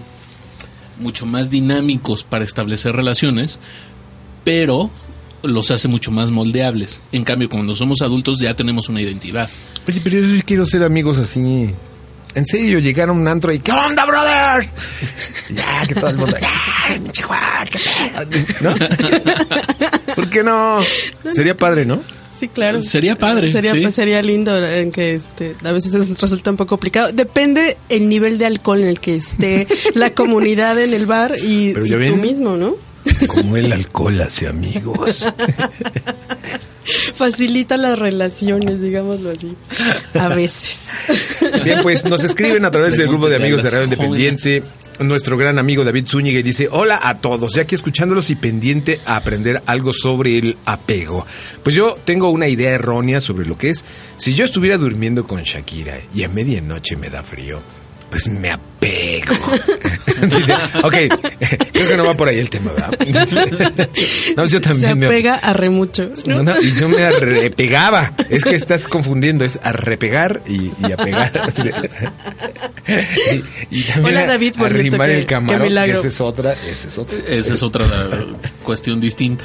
[0.99, 3.59] mucho más dinámicos para establecer relaciones,
[4.43, 4.89] pero
[5.43, 6.99] los hace mucho más moldeables.
[7.11, 9.49] En cambio, cuando somos adultos ya tenemos una identidad.
[9.87, 11.73] Oye, pero yo sí quiero ser amigos así.
[12.35, 14.73] En serio, llegar a un antro y ¿qué onda, brothers?
[15.49, 20.15] ya, que todo el mundo, ya, mi chihuahua, qué pedo", ¿no?
[20.15, 20.79] ¿Por qué no?
[21.31, 22.03] Sería padre, ¿no?
[22.39, 22.79] Sí, claro.
[22.81, 23.81] Sería padre, Sería, sí.
[23.81, 27.11] pues, sería lindo en que este, a veces eso resulta un poco complicado.
[27.11, 31.69] Depende el nivel de alcohol en el que esté la comunidad en el bar y,
[31.69, 32.75] y tú mismo, ¿no?
[33.27, 35.21] Como el alcohol hace amigos.
[37.15, 39.55] Facilita las relaciones, digámoslo así.
[40.13, 40.83] A veces.
[41.63, 44.63] Bien, pues nos escriben a través del grupo de amigos de Radio Independiente.
[44.99, 48.99] Nuestro gran amigo David Zúñiga y dice: Hola a todos, ya aquí escuchándolos y pendiente
[49.05, 51.25] a aprender algo sobre el apego.
[51.63, 53.83] Pues yo tengo una idea errónea sobre lo que es.
[54.17, 57.61] Si yo estuviera durmiendo con Shakira y a medianoche me da frío,
[58.09, 59.33] pues me apego.
[60.37, 60.93] dice, ok,
[61.73, 62.91] creo que no va por ahí el tema, ¿verdad?
[64.37, 66.09] no, yo Se también me apega a remucho.
[66.25, 66.41] ¿no?
[66.43, 68.13] no, no, y yo me arrepegaba.
[68.29, 71.31] Es que estás confundiendo, es arrepegar y, y apegar.
[73.71, 75.99] y, y también Hola, a- David, por cierto, arrimar qué- el camarón, que milagro.
[75.99, 77.17] esa es otra, esa es otra.
[77.27, 77.85] Esa es otra
[78.63, 79.43] cuestión distinta.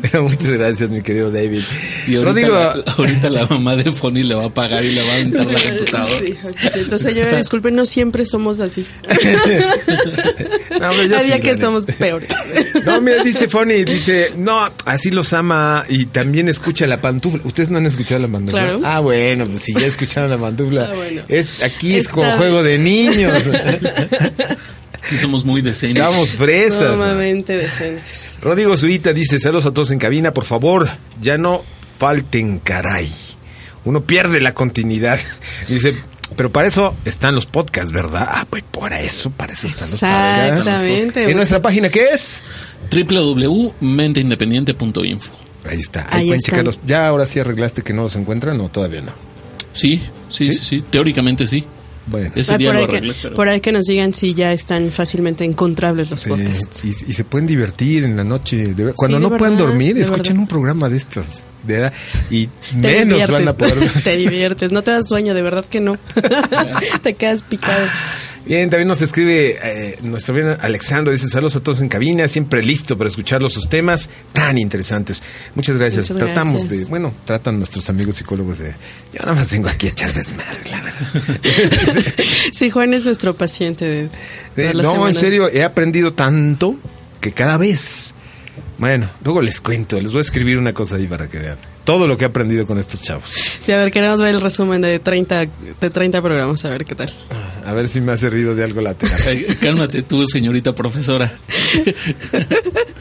[0.00, 1.60] Pero muchas gracias, mi querido David.
[2.06, 5.02] Y ahorita, Rodrigo, la, ahorita la mamá de Fonny le va a pagar y le
[5.02, 6.20] va a aventar la computadora.
[6.24, 6.56] Sí, ok.
[6.74, 8.86] Entonces, señora, disculpe, no siempre somos así.
[10.80, 11.80] No, Hay día sí, que neta.
[11.98, 12.28] peores.
[12.84, 17.40] No, mira, dice Fonny, dice, no, así los ama y también escucha la pantufla.
[17.44, 18.62] ¿Ustedes no han escuchado la pantufla?
[18.62, 18.80] Claro.
[18.82, 20.88] Ah, bueno, pues si ya escucharon la pantufla.
[20.90, 21.22] Ah, bueno.
[21.28, 22.36] es, aquí es Está como bien.
[22.38, 23.44] juego de niños.
[25.04, 26.02] Aquí somos muy decentes.
[26.02, 26.94] Estamos fresas.
[26.94, 28.02] Sumamente decentes.
[28.42, 30.88] Rodrigo Zurita dice, saludos a todos en cabina, por favor,
[31.20, 31.62] ya no
[31.98, 33.08] falten caray.
[33.84, 35.18] Uno pierde la continuidad.
[35.68, 35.94] Dice,
[36.36, 38.24] pero para eso están los podcasts, ¿verdad?
[38.28, 40.58] Ah, pues para eso, para eso están los podcasts.
[40.60, 41.28] Exactamente.
[41.30, 42.42] ¿En nuestra página qué es?
[42.90, 45.32] www.menteindependiente.info.
[45.68, 46.06] Ahí está.
[46.10, 46.50] Ahí, Ahí pueden están.
[46.52, 46.78] checarlos.
[46.86, 49.12] ¿Ya ahora sí arreglaste que no los encuentran o todavía no?
[49.72, 51.64] Sí, sí, sí, sí, Teóricamente sí.
[52.06, 52.32] Bueno.
[52.34, 53.34] Ese Ay, día por, lo ahí que, pero...
[53.34, 56.84] por ahí que nos digan si ya están fácilmente encontrables los Sí, podcasts.
[56.84, 58.74] y, y se pueden divertir en la noche.
[58.74, 60.38] de Cuando no puedan verdad, dormir, escuchen verdad.
[60.40, 61.44] un programa de estos.
[61.64, 61.92] De edad,
[62.30, 63.30] y Te menos diviertes.
[63.30, 63.74] van a poder.
[64.04, 64.72] Te diviertes.
[64.72, 65.96] No te das sueño, de verdad que no.
[67.02, 67.86] te quedas picado.
[68.44, 72.60] Bien, también nos escribe eh, nuestro bien Alexandro, dice saludos a todos en cabina, siempre
[72.60, 75.22] listo para escuchar los sus temas tan interesantes.
[75.54, 76.10] Muchas gracias.
[76.10, 76.80] Muchas Tratamos gracias.
[76.80, 78.72] de, bueno, tratan nuestros amigos psicólogos de,
[79.12, 81.00] yo nada más vengo aquí a echar desmadre, la verdad.
[82.52, 84.08] Sí, Juan es nuestro paciente
[84.56, 86.76] de no, en serio, he aprendido tanto
[87.20, 88.14] que cada vez,
[88.82, 92.08] bueno, luego les cuento, les voy a escribir una cosa ahí para que vean todo
[92.08, 93.30] lo que he aprendido con estos chavos.
[93.64, 95.46] Sí, a ver, queremos ver el resumen de 30,
[95.80, 97.08] de 30 programas, a ver qué tal.
[97.64, 99.24] A ver si me ha servido de algo la terapia.
[99.24, 101.32] Ay, Cálmate tú, señorita profesora.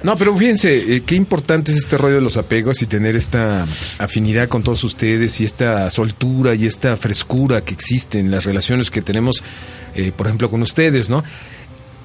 [0.03, 3.67] No, pero fíjense, eh, qué importante es este rollo de los apegos y tener esta
[3.97, 8.89] afinidad con todos ustedes y esta soltura y esta frescura que existe en las relaciones
[8.89, 9.43] que tenemos,
[9.93, 11.23] eh, por ejemplo, con ustedes, ¿no?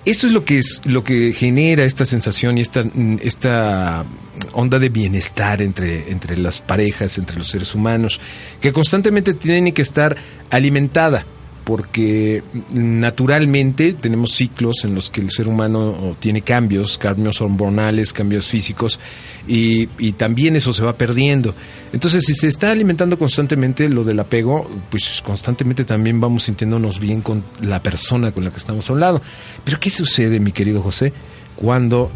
[0.07, 4.05] Eso es lo que es lo que genera esta sensación y esta, mm, esta
[4.53, 8.21] onda de bienestar entre, entre las parejas, entre los seres humanos,
[8.61, 10.17] que constantemente tienen que estar
[10.51, 11.27] alimentada
[11.67, 18.47] porque naturalmente tenemos ciclos en los que el ser humano tiene cambios, cambios hormonales, cambios
[18.47, 19.01] físicos,
[19.49, 21.57] y, también eso se va perdiendo.
[21.93, 27.21] Entonces, si se está alimentando constantemente lo del apego, pues constantemente también vamos sintiéndonos bien
[27.21, 29.21] con la persona con la que estamos hablando.
[29.65, 31.13] Pero, ¿qué sucede, mi querido José,
[31.57, 32.13] cuando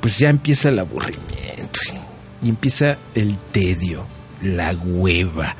[0.00, 1.80] pues ya empieza el aburrimiento
[2.40, 4.06] y empieza el tedio,
[4.42, 5.56] la hueva?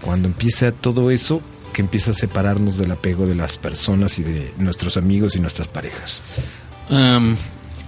[0.00, 1.42] Cuando empieza todo eso,
[1.74, 5.68] que empieza a separarnos del apego de las personas y de nuestros amigos y nuestras
[5.68, 6.22] parejas.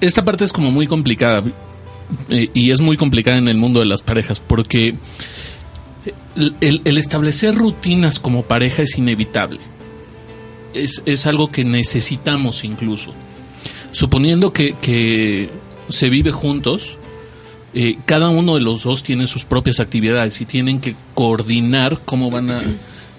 [0.01, 1.43] Esta parte es como muy complicada
[2.29, 4.95] eh, y es muy complicada en el mundo de las parejas porque
[6.61, 9.61] el establecer rutinas como pareja es inevitable.
[10.75, 13.15] Es, es algo que necesitamos incluso.
[13.93, 15.49] Suponiendo que, que
[15.89, 16.99] se vive juntos,
[17.79, 22.31] eh, cada uno de los dos tiene sus propias actividades y tienen que coordinar cómo
[22.31, 22.63] van a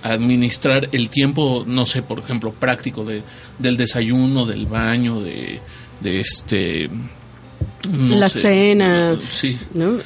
[0.03, 3.23] administrar el tiempo, no sé, por ejemplo, práctico de,
[3.59, 5.59] del desayuno, del baño, de,
[5.99, 6.89] de este...
[7.89, 9.17] no La sé, cena.
[9.19, 9.57] Sí.
[9.73, 9.97] ¿no?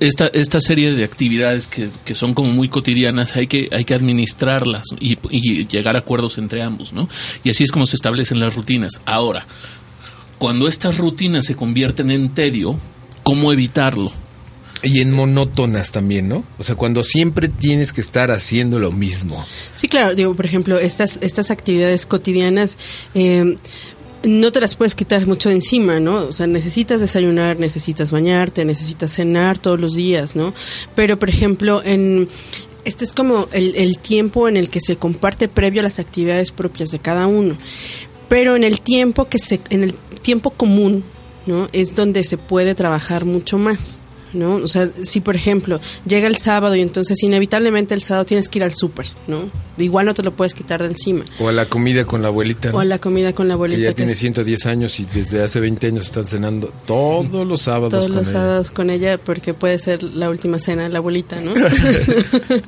[0.00, 3.94] Esta, esta serie de actividades que, que son como muy cotidianas hay que, hay que
[3.94, 7.08] administrarlas y, y llegar a acuerdos entre ambos, ¿no?
[7.42, 9.00] Y así es como se establecen las rutinas.
[9.06, 9.46] Ahora,
[10.38, 12.78] cuando estas rutinas se convierten en tedio,
[13.22, 14.12] ¿cómo evitarlo?
[14.82, 16.44] Y en monótonas también, ¿no?
[16.58, 19.44] O sea, cuando siempre tienes que estar haciendo lo mismo.
[19.74, 22.78] Sí, claro, digo, por ejemplo, estas, estas actividades cotidianas
[23.14, 23.56] eh,
[24.22, 26.16] no te las puedes quitar mucho de encima, ¿no?
[26.16, 30.54] O sea, necesitas desayunar, necesitas bañarte, necesitas cenar todos los días, ¿no?
[30.94, 32.28] Pero, por ejemplo, en
[32.84, 36.52] este es como el, el tiempo en el que se comparte previo a las actividades
[36.52, 37.56] propias de cada uno.
[38.28, 41.04] Pero en el tiempo que se, en el tiempo común,
[41.46, 41.68] ¿no?
[41.72, 43.98] Es donde se puede trabajar mucho más.
[44.32, 44.56] ¿No?
[44.56, 48.58] O sea, si por ejemplo llega el sábado y entonces inevitablemente el sábado tienes que
[48.58, 49.50] ir al súper, ¿no?
[49.78, 51.24] Igual no te lo puedes quitar de encima.
[51.38, 52.70] O a la comida con la abuelita.
[52.70, 52.78] ¿no?
[52.78, 53.80] O a la comida con la que abuelita.
[53.82, 57.62] ya que tiene es 110 años y desde hace 20 años están cenando todos los
[57.62, 58.38] sábados todos con los ella.
[58.38, 61.52] sábados con ella porque puede ser la última cena de la abuelita, ¿no?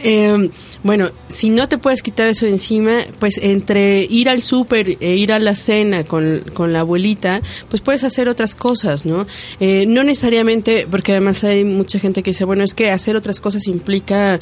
[0.00, 0.50] Eh,
[0.84, 5.16] bueno, si no te puedes quitar eso de encima, pues entre ir al súper e
[5.16, 9.26] ir a la cena con, con la abuelita, pues puedes hacer otras cosas, ¿no?
[9.58, 13.40] Eh, no necesariamente, porque además hay mucha gente que dice, bueno, es que hacer otras
[13.40, 14.40] cosas implica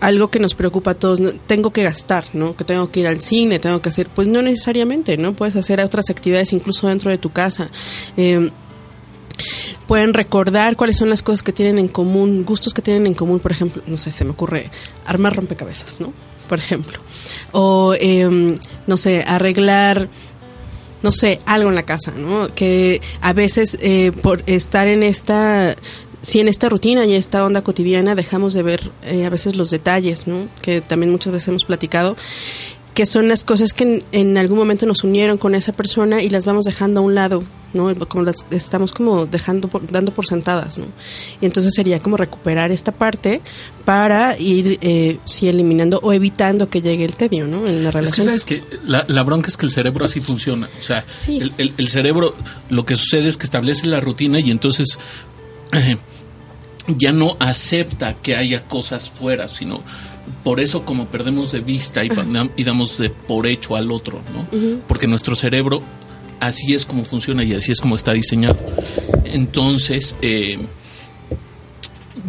[0.00, 2.56] algo que nos preocupa a todos, tengo que gastar, ¿no?
[2.56, 5.34] Que tengo que ir al cine, tengo que hacer, pues no necesariamente, ¿no?
[5.34, 7.70] Puedes hacer otras actividades incluso dentro de tu casa.
[8.16, 8.50] Eh,
[9.86, 13.40] pueden recordar cuáles son las cosas que tienen en común, gustos que tienen en común,
[13.40, 14.70] por ejemplo, no sé, se me ocurre
[15.06, 16.12] armar rompecabezas, ¿no?
[16.48, 16.98] Por ejemplo.
[17.52, 20.08] O, eh, no sé, arreglar,
[21.02, 22.54] no sé, algo en la casa, ¿no?
[22.54, 25.76] Que a veces eh, por estar en esta...
[26.20, 29.70] Si en esta rutina y esta onda cotidiana dejamos de ver eh, a veces los
[29.70, 30.48] detalles, ¿no?
[30.60, 32.16] Que también muchas veces hemos platicado.
[32.94, 36.30] Que son las cosas que en, en algún momento nos unieron con esa persona y
[36.30, 37.94] las vamos dejando a un lado, ¿no?
[38.08, 40.86] Como las estamos como dejando, por- dando por sentadas, ¿no?
[41.40, 43.40] Y entonces sería como recuperar esta parte
[43.84, 47.66] para ir, eh, sí, eliminando o evitando que llegue el tedio, ¿no?
[47.68, 48.26] En la Es que relación.
[48.26, 50.68] sabes que la, la bronca es que el cerebro así funciona.
[50.78, 51.38] O sea, Sí.
[51.40, 52.34] el, el- el cerebro
[52.68, 54.98] lo que sucede es que establece la rutina y entonces
[55.72, 55.96] eh,
[56.88, 59.82] ya no acepta que haya cosas fuera, sino
[60.44, 62.08] por eso como perdemos de vista y,
[62.56, 64.80] y damos de por hecho al otro, ¿no?
[64.86, 65.80] Porque nuestro cerebro
[66.40, 68.56] así es como funciona y así es como está diseñado.
[69.24, 70.58] Entonces, eh,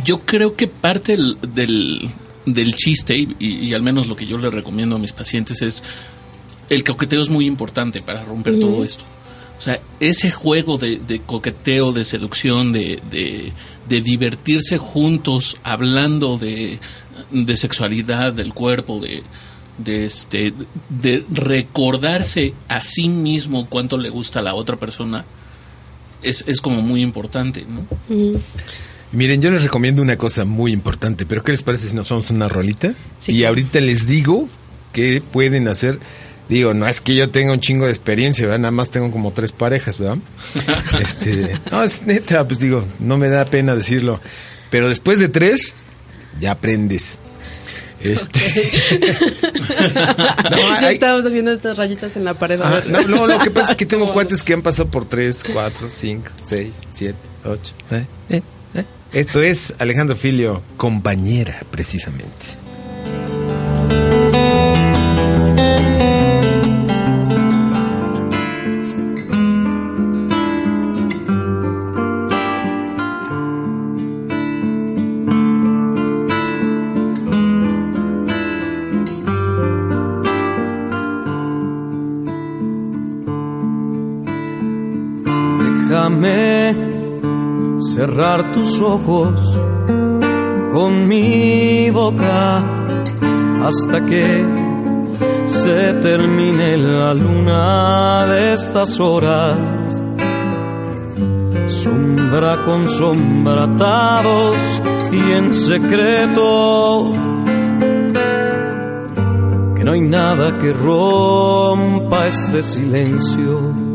[0.04, 2.10] yo creo que parte del, del,
[2.46, 5.84] del chiste, y, y- al menos lo que yo le recomiendo a mis pacientes es,
[6.70, 9.04] el coqueteo es muy importante para romper todo esto.
[9.58, 13.52] O sea, ese juego de, de coqueteo, de seducción, de, de,
[13.90, 16.80] de divertirse juntos, hablando de,
[17.32, 19.24] de sexualidad, del cuerpo, de,
[19.78, 20.54] de, este,
[20.90, 25.26] de recordarse a sí mismo cuánto le gusta a la otra persona,
[26.22, 27.86] es, es como muy importante, ¿no?
[29.12, 32.30] Miren, yo les recomiendo una cosa muy importante, pero ¿qué les parece si nos vamos
[32.30, 32.94] a una rolita?
[33.18, 34.48] Sí, y ahorita les digo
[34.94, 36.00] qué pueden hacer.
[36.48, 38.60] Digo, no es que yo tenga un chingo de experiencia, ¿verdad?
[38.60, 40.18] Nada más tengo como tres parejas, ¿verdad?
[41.02, 44.20] este, no, es neta, pues digo, no me da pena decirlo.
[44.70, 45.76] Pero después de tres,
[46.40, 47.20] ya aprendes.
[48.02, 48.40] Este.
[50.50, 52.60] No, Ya hay- estábamos haciendo estas rayitas en la pared.
[52.64, 55.44] Ah, no, no, lo que pasa es que tengo cuates que han pasado por 3,
[55.54, 57.16] 4, 5, 6, 7,
[57.46, 57.74] 8.
[57.92, 58.42] Eh, eh,
[58.76, 58.86] eh.
[59.12, 62.58] Esto es Alejandro Filio, compañera, precisamente.
[88.82, 89.58] Ojos
[90.72, 92.58] con mi boca
[93.64, 94.46] hasta que
[95.46, 99.56] se termine la luna de estas horas.
[101.68, 107.12] Sombra con sombra atados y en secreto.
[109.76, 113.89] Que no hay nada que rompa este silencio.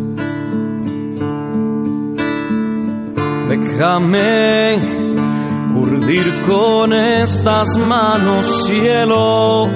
[3.77, 4.77] Déjame
[5.75, 9.67] urdir con estas manos cielo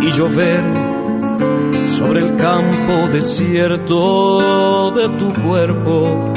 [0.00, 0.64] y llover
[1.88, 6.32] sobre el campo desierto de tu cuerpo.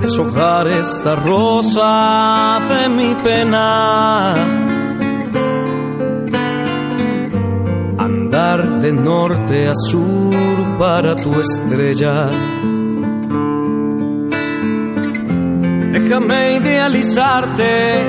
[0.00, 4.32] Deshojar esta rosa de mi pena.
[7.98, 12.30] Andar de norte a sur para tu estrella.
[16.10, 18.02] Déjame idealizarte,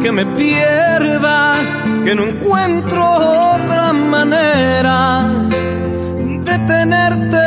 [0.00, 1.52] que me pierda,
[2.02, 3.04] que no encuentro
[3.56, 5.28] otra manera
[6.46, 7.46] de tenerte.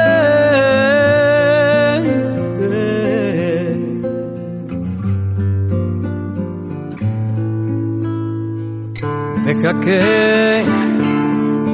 [9.43, 10.65] Deja que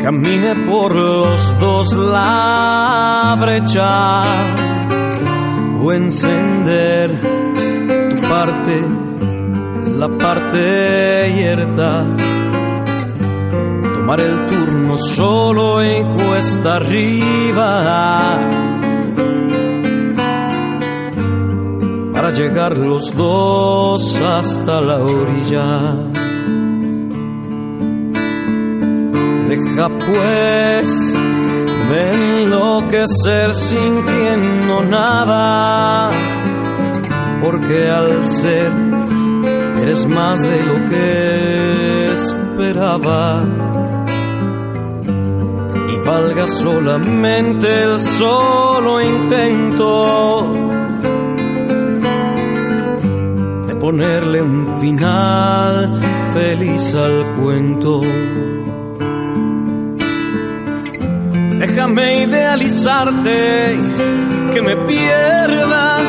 [0.01, 4.23] camine por los dos la brecha
[5.81, 7.34] o encender
[8.45, 8.79] parte,
[9.97, 12.05] la parte yerta.
[13.95, 18.39] Tomar el turno solo y cuesta arriba.
[22.13, 25.95] Para llegar los dos hasta la orilla.
[29.47, 31.13] Deja pues
[31.89, 36.24] de enloquecer sintiendo nada
[37.45, 38.71] porque al ser
[39.83, 43.45] eres más de lo que esperaba.
[45.93, 50.55] Y valga solamente el solo intento
[53.67, 56.01] de ponerle un final
[56.33, 58.01] feliz al cuento.
[61.59, 63.79] Déjame idealizarte,
[64.51, 66.04] que me pierda,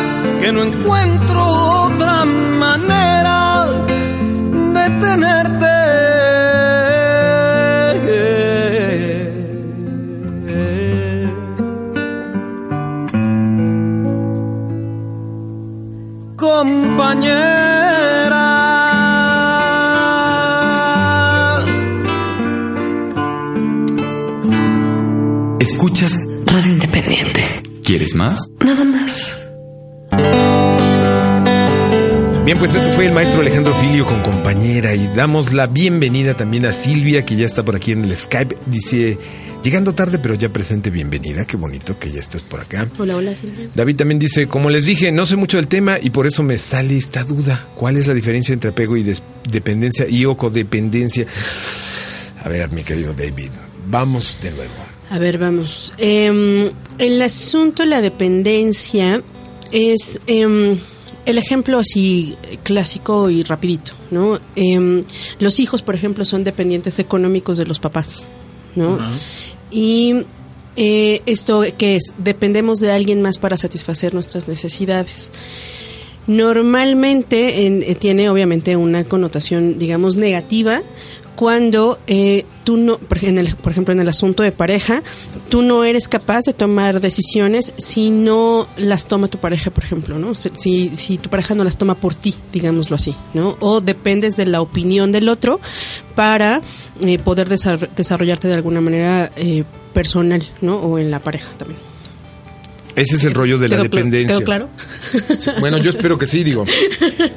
[0.47, 1.40] que no encuentro
[1.87, 3.67] otra manera
[4.77, 5.75] de tenerte.
[16.37, 17.57] Compañera.
[25.59, 26.13] Escuchas
[26.47, 27.63] Radio Independiente.
[27.83, 28.49] ¿Quieres más?
[32.47, 36.65] Bien, pues eso fue el maestro Alejandro Filio con compañera y damos la bienvenida también
[36.65, 38.57] a Silvia que ya está por aquí en el Skype.
[38.67, 39.19] Dice,
[39.65, 41.44] llegando tarde pero ya presente, bienvenida.
[41.44, 42.87] Qué bonito que ya estés por acá.
[43.01, 43.69] Hola, hola, Silvia.
[43.75, 46.57] David también dice, como les dije, no sé mucho del tema y por eso me
[46.57, 47.67] sale esta duda.
[47.75, 49.05] ¿Cuál es la diferencia entre apego y
[49.51, 51.27] dependencia y o codependencia?
[52.44, 53.51] A ver, mi querido David,
[53.88, 54.73] vamos de nuevo.
[55.11, 55.92] A ver, vamos.
[55.99, 59.21] Em, el asunto de la dependencia
[59.73, 60.79] es em,
[61.27, 64.38] el ejemplo así clásico y rapidito, ¿no?
[64.54, 65.02] Em,
[65.38, 68.24] los hijos, por ejemplo, son dependientes económicos de los papás,
[68.74, 68.98] ¿no?
[69.70, 70.22] Y
[70.77, 75.31] eh, esto que es, dependemos de alguien más para satisfacer nuestras necesidades.
[76.27, 80.83] Normalmente en- eh, tiene obviamente una connotación, digamos, negativa
[81.37, 85.03] cuando eh, tú no, por, en el- por ejemplo, en el asunto de pareja,
[85.49, 90.19] tú no eres capaz de tomar decisiones si no las toma tu pareja, por ejemplo,
[90.19, 90.35] ¿no?
[90.35, 93.57] Si, si tu pareja no las toma por ti, digámoslo así, ¿no?
[93.61, 95.61] O dependes de la opinión del otro
[96.15, 96.63] para
[97.03, 100.79] eh, poder desar- desarrollarte de alguna manera eh, personal, ¿no?
[100.79, 101.79] O en la pareja también.
[102.97, 104.37] Ese es el rollo de la ¿Quedó cl- dependencia.
[104.38, 104.69] ¿Quedó claro?
[105.61, 106.65] Bueno, yo espero que sí, digo.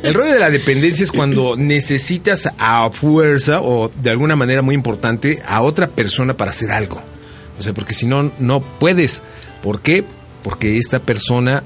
[0.01, 4.73] El rollo de la dependencia es cuando necesitas a fuerza o de alguna manera muy
[4.73, 7.03] importante a otra persona para hacer algo.
[7.57, 9.21] O sea, porque si no, no puedes.
[9.61, 10.05] ¿Por qué?
[10.43, 11.61] Porque esta persona,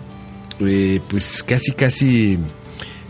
[0.60, 2.40] eh, pues casi, casi,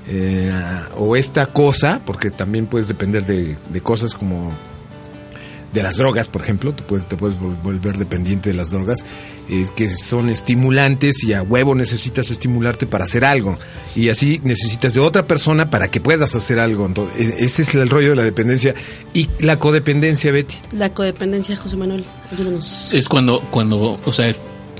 [0.09, 0.51] eh,
[0.97, 4.51] o esta cosa, porque también puedes depender de, de cosas como
[5.73, 8.99] de las drogas, por ejemplo, tú puedes, te puedes vol- volver dependiente de las drogas,
[9.49, 13.57] es que son estimulantes y a huevo necesitas estimularte para hacer algo.
[13.95, 16.85] Y así necesitas de otra persona para que puedas hacer algo.
[16.85, 18.73] Entonces, ese es el rollo de la dependencia.
[19.13, 20.55] Y la codependencia, Betty.
[20.73, 22.89] La codependencia, José Manuel, ayúdanos.
[22.91, 24.33] Es cuando, cuando, o sea,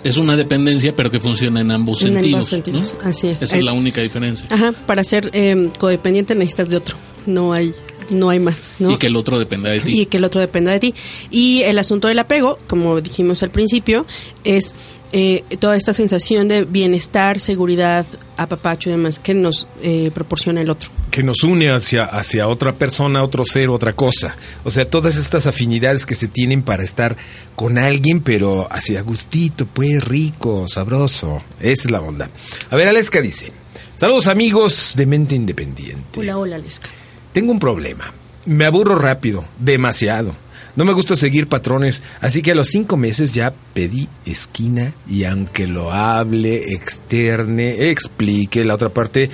[0.04, 2.34] es una dependencia, pero que funciona en ambos En sentidos.
[2.36, 3.10] ambos sentidos, ¿no?
[3.10, 3.42] así es.
[3.42, 4.46] Esa Eh, es la única diferencia.
[4.52, 6.96] Ajá, para ser eh, codependiente necesitas de otro.
[7.26, 7.74] No hay,
[8.10, 8.92] no hay más, ¿no?
[8.92, 10.02] Y que el otro dependa de ti.
[10.02, 10.94] y que el otro dependa de ti.
[11.32, 14.06] Y el asunto del apego, como dijimos al principio,
[14.44, 14.74] es
[15.16, 20.72] eh, toda esta sensación de bienestar, seguridad, apapacho y demás que nos eh, proporciona el
[20.72, 20.90] otro.
[21.12, 24.36] que nos une hacia, hacia otra persona, otro ser, otra cosa.
[24.64, 27.16] O sea, todas estas afinidades que se tienen para estar
[27.56, 31.44] con alguien, pero hacia gustito, pues rico, sabroso.
[31.60, 32.32] Esa es la onda.
[32.72, 33.52] A ver, Aleska dice,
[33.94, 36.22] saludos amigos de Mente Independiente.
[36.22, 36.90] Hola, hola, Lesca.
[37.34, 38.14] Tengo un problema.
[38.46, 40.36] Me aburro rápido, demasiado.
[40.76, 45.24] No me gusta seguir patrones, así que a los cinco meses ya pedí esquina y
[45.24, 49.30] aunque lo hable, externe, explique la otra parte,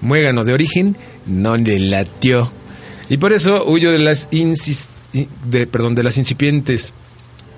[0.00, 0.96] muégano de origen,
[1.26, 2.52] no le latió.
[3.08, 6.94] Y por eso huyo de las de, perdón, de las incipientes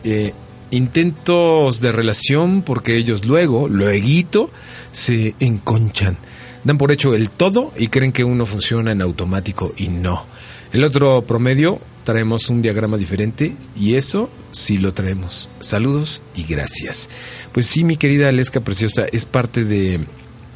[0.05, 0.33] eh,
[0.71, 4.51] intentos de relación porque ellos luego, luego,
[4.93, 6.19] se enconchan.
[6.67, 10.27] Dan por hecho el todo y creen que uno funciona en automático y no.
[10.73, 15.49] El otro promedio traemos un diagrama diferente y eso sí lo traemos.
[15.61, 17.09] Saludos y gracias.
[17.53, 20.01] Pues sí, mi querida Aleska Preciosa, es parte de,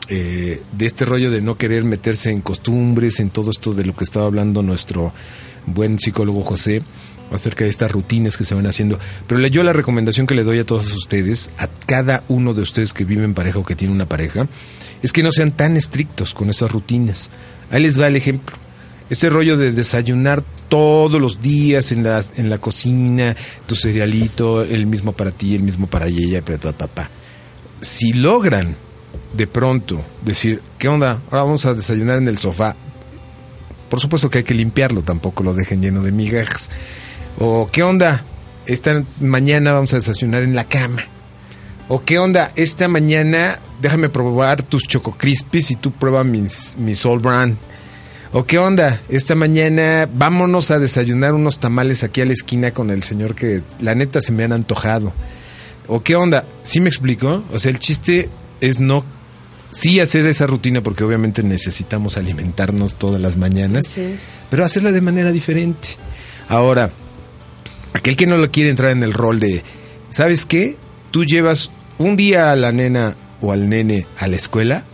[0.09, 3.95] eh, de este rollo de no querer meterse en costumbres, en todo esto de lo
[3.95, 5.13] que estaba hablando nuestro
[5.65, 6.83] buen psicólogo José
[7.31, 8.99] acerca de estas rutinas que se van haciendo.
[9.26, 12.93] Pero yo la recomendación que le doy a todos ustedes, a cada uno de ustedes
[12.93, 14.49] que vive en pareja o que tiene una pareja,
[15.03, 17.31] es que no sean tan estrictos con esas rutinas.
[17.70, 18.57] Ahí les va el ejemplo.
[19.09, 24.87] Este rollo de desayunar todos los días en la, en la cocina, tu cerealito, el
[24.87, 27.11] mismo para ti, el mismo para ella, para tu papá.
[27.81, 28.76] Si logran
[29.35, 31.22] de pronto decir, ¿qué onda?
[31.31, 32.76] Ahora vamos a desayunar en el sofá.
[33.89, 36.70] Por supuesto que hay que limpiarlo, tampoco lo dejen lleno de migajas.
[37.43, 38.22] O ¿qué onda?
[38.66, 41.03] Esta mañana vamos a desayunar en la cama.
[41.88, 42.53] O ¿qué onda?
[42.55, 47.57] Esta mañana déjame probar tus Choco Crispies y tú prueba mis, mis All Brand.
[48.32, 49.01] ¿O qué onda?
[49.09, 53.62] Esta mañana vámonos a desayunar unos tamales aquí a la esquina con el señor que
[53.80, 55.14] la neta se me han antojado.
[55.88, 56.45] ¿O qué onda?
[56.62, 57.43] ¿Sí me explicó?
[57.51, 58.28] O sea, el chiste
[58.61, 59.03] es no...
[59.70, 63.97] Sí hacer esa rutina porque obviamente necesitamos alimentarnos todas las mañanas
[64.51, 65.91] pero hacerla de manera diferente.
[66.49, 66.91] Ahora,
[67.93, 69.62] aquel que no lo quiere entrar en el rol de,
[70.09, 70.76] ¿sabes qué?
[71.11, 74.84] Tú llevas un día a la nena o al nene a la escuela,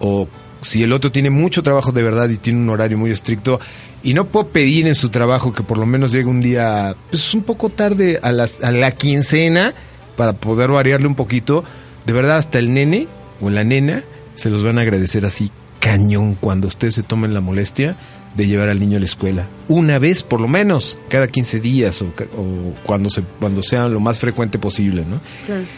[0.00, 0.28] o
[0.60, 3.60] si el otro tiene mucho trabajo de verdad y tiene un horario muy estricto,
[4.02, 7.34] y no puedo pedir en su trabajo que por lo menos llegue un día, pues
[7.34, 9.74] un poco tarde a, las, a la quincena,
[10.16, 11.64] para poder variarle un poquito,
[12.06, 13.08] de verdad hasta el nene
[13.40, 14.02] o la nena
[14.34, 17.96] se los van a agradecer así cañón cuando ustedes se tomen la molestia
[18.36, 19.48] de llevar al niño a la escuela.
[19.68, 22.06] Una vez, por lo menos, cada 15 días o,
[22.36, 25.20] o cuando, se, cuando sea lo más frecuente posible, ¿no?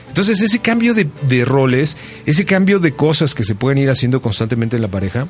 [0.09, 1.97] Entonces, ese cambio de, de roles,
[2.27, 5.29] ese cambio de cosas que se pueden ir haciendo constantemente en la pareja,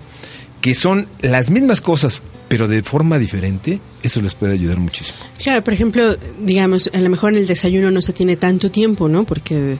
[0.60, 5.18] que son las mismas cosas, pero de forma diferente, eso les puede ayudar muchísimo.
[5.42, 9.08] Claro, por ejemplo, digamos, a lo mejor en el desayuno no se tiene tanto tiempo,
[9.08, 9.24] ¿no?
[9.24, 9.78] Porque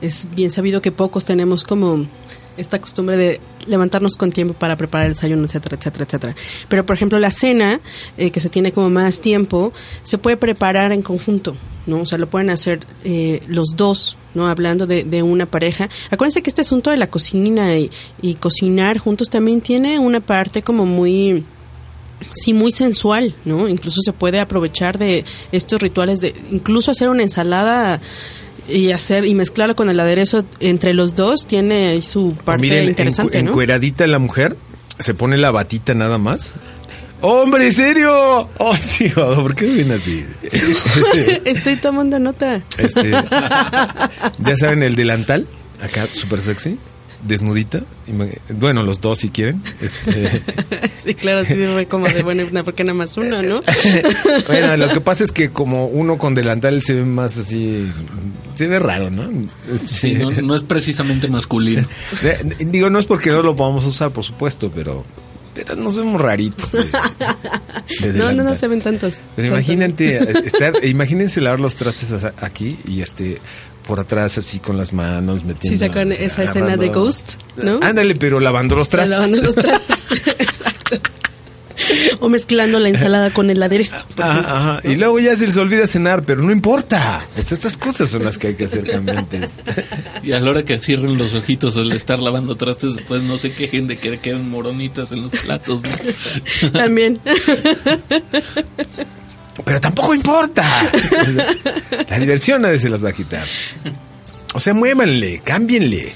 [0.00, 2.06] es bien sabido que pocos tenemos como
[2.56, 6.36] esta costumbre de levantarnos con tiempo para preparar el desayuno, etcétera, etcétera, etcétera.
[6.68, 7.80] Pero, por ejemplo, la cena,
[8.16, 12.02] eh, que se tiene como más tiempo, se puede preparar en conjunto, ¿no?
[12.02, 14.48] O sea, lo pueden hacer eh, los dos, ¿no?
[14.48, 15.88] Hablando de, de una pareja.
[16.10, 17.90] Acuérdense que este asunto de la cocina y,
[18.20, 21.44] y cocinar juntos también tiene una parte como muy
[22.32, 23.68] sí muy sensual, ¿no?
[23.68, 28.00] Incluso se puede aprovechar de estos rituales de incluso hacer una ensalada
[28.68, 33.38] y hacer y mezclarlo con el aderezo entre los dos tiene su parte Miren, interesante,
[33.40, 33.50] encu- ¿no?
[33.50, 34.56] encueradita la mujer,
[34.98, 36.56] se pone la batita nada más.
[37.20, 38.48] ¡Hombre, en serio!
[38.58, 39.10] ¡Oh, sí!
[39.16, 40.24] oh, ¿Por qué ven así?
[41.44, 42.62] Estoy tomando nota.
[42.76, 43.10] Este,
[44.38, 45.46] ya saben, el delantal,
[45.82, 46.78] acá, súper sexy,
[47.24, 47.82] desnudita.
[48.50, 49.62] Bueno, los dos si quieren.
[49.80, 50.42] Este,
[51.04, 53.62] Sí, claro, sí fue como de bueno, una, porque nada más uno, ¿no?
[54.46, 57.92] bueno, lo que pasa es que como uno con delantal se ve más así,
[58.54, 59.28] se ve raro, ¿no?
[59.70, 61.86] Este, Sí, no, no es precisamente masculino.
[62.58, 65.04] Digo, no es porque no lo podamos usar, por supuesto, pero,
[65.54, 66.72] pero nos vemos raritos.
[66.72, 69.20] de- de No, no, no se ven tantos.
[69.36, 69.68] Pero Tantos.
[69.68, 73.38] imagínate, eh, estar, imagínense lavar los trastes aquí y este
[73.86, 75.78] por atrás así con las manos metiendo.
[75.78, 77.80] Sí, sacan esa escena de Ghost, ¿no?
[77.82, 79.10] Ándale, pero lavando los trastes.
[79.10, 79.96] Lavando los trastes.
[80.38, 81.00] Exacto.
[82.20, 84.06] O mezclando la ensalada con el aderezo.
[84.16, 84.80] Ajá, ajá.
[84.84, 87.20] Y luego ya se les olvida cenar, pero no importa.
[87.34, 89.60] Pues estas cosas son las que hay que hacer cambiantes.
[90.22, 93.52] Y a la hora que cierren los ojitos al estar lavando trastes, después no se
[93.52, 95.82] quejen de que quedan moronitas en los platos.
[95.82, 96.70] ¿no?
[96.70, 97.20] También.
[99.64, 100.64] Pero tampoco importa.
[102.08, 103.44] La diversión nadie se las va a quitar.
[104.54, 106.12] O sea, muévanle, cámbienle,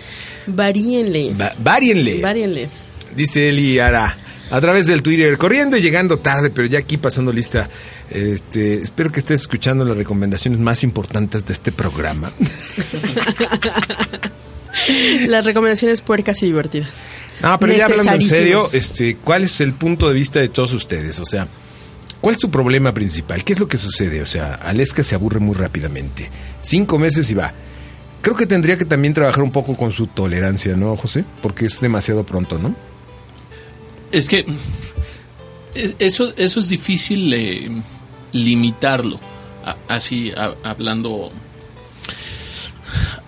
[0.46, 1.34] Varíenle.
[1.34, 2.20] va- várienle.
[2.20, 2.68] Varíenle.
[3.16, 4.16] Dice Eli Ara
[4.50, 7.68] a través del Twitter, corriendo y llegando tarde, pero ya aquí pasando lista.
[8.10, 12.32] Este, espero que estés escuchando las recomendaciones más importantes de este programa.
[15.26, 16.88] Las recomendaciones puercas y divertidas.
[17.42, 20.72] No, pero ya hablando en serio, este, ¿cuál es el punto de vista de todos
[20.72, 21.18] ustedes?
[21.20, 21.48] O sea,
[22.20, 23.44] ¿cuál es tu problema principal?
[23.44, 24.22] ¿Qué es lo que sucede?
[24.22, 26.28] O sea, Aleska se aburre muy rápidamente.
[26.62, 27.52] Cinco meses y va.
[28.22, 31.24] Creo que tendría que también trabajar un poco con su tolerancia, ¿no, José?
[31.42, 32.74] Porque es demasiado pronto, ¿no?
[34.10, 34.44] Es que
[35.98, 37.70] eso, eso es difícil eh,
[38.32, 39.20] limitarlo.
[39.64, 41.30] A- así, a- hablando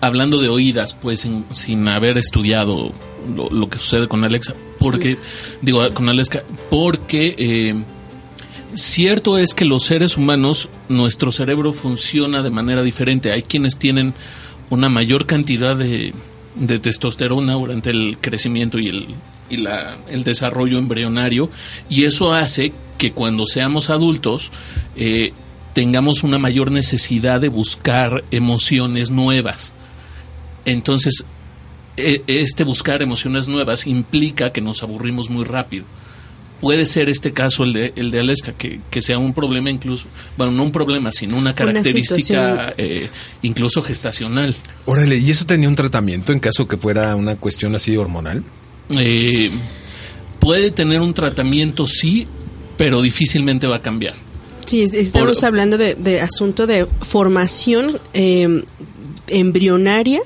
[0.01, 2.91] hablando de oídas, pues sin, sin haber estudiado
[3.35, 5.17] lo, lo que sucede con Alexa, porque
[5.61, 7.75] digo con Alexa, porque eh,
[8.75, 13.31] cierto es que los seres humanos nuestro cerebro funciona de manera diferente.
[13.31, 14.13] Hay quienes tienen
[14.69, 16.13] una mayor cantidad de,
[16.81, 19.07] testosterona durante el crecimiento y el
[19.49, 21.49] y la, el desarrollo embrionario
[21.89, 24.49] y eso hace que cuando seamos adultos
[24.95, 25.33] eh,
[25.73, 29.73] tengamos una mayor necesidad de buscar emociones nuevas.
[30.65, 31.25] Entonces,
[31.97, 35.85] e- este buscar emociones nuevas implica que nos aburrimos muy rápido.
[36.61, 40.05] Puede ser este caso el de, el de Aleska, que, que sea un problema incluso,
[40.37, 43.09] bueno, no un problema, sino una característica eh,
[43.41, 44.55] incluso gestacional.
[44.85, 48.43] Órale, ¿y eso tenía un tratamiento en caso que fuera una cuestión así hormonal?
[48.97, 49.49] Eh,
[50.39, 52.27] puede tener un tratamiento, sí,
[52.77, 54.13] pero difícilmente va a cambiar.
[54.65, 58.63] Sí, es- estamos Por- hablando de, de asunto de formación eh,
[59.27, 60.21] embrionaria.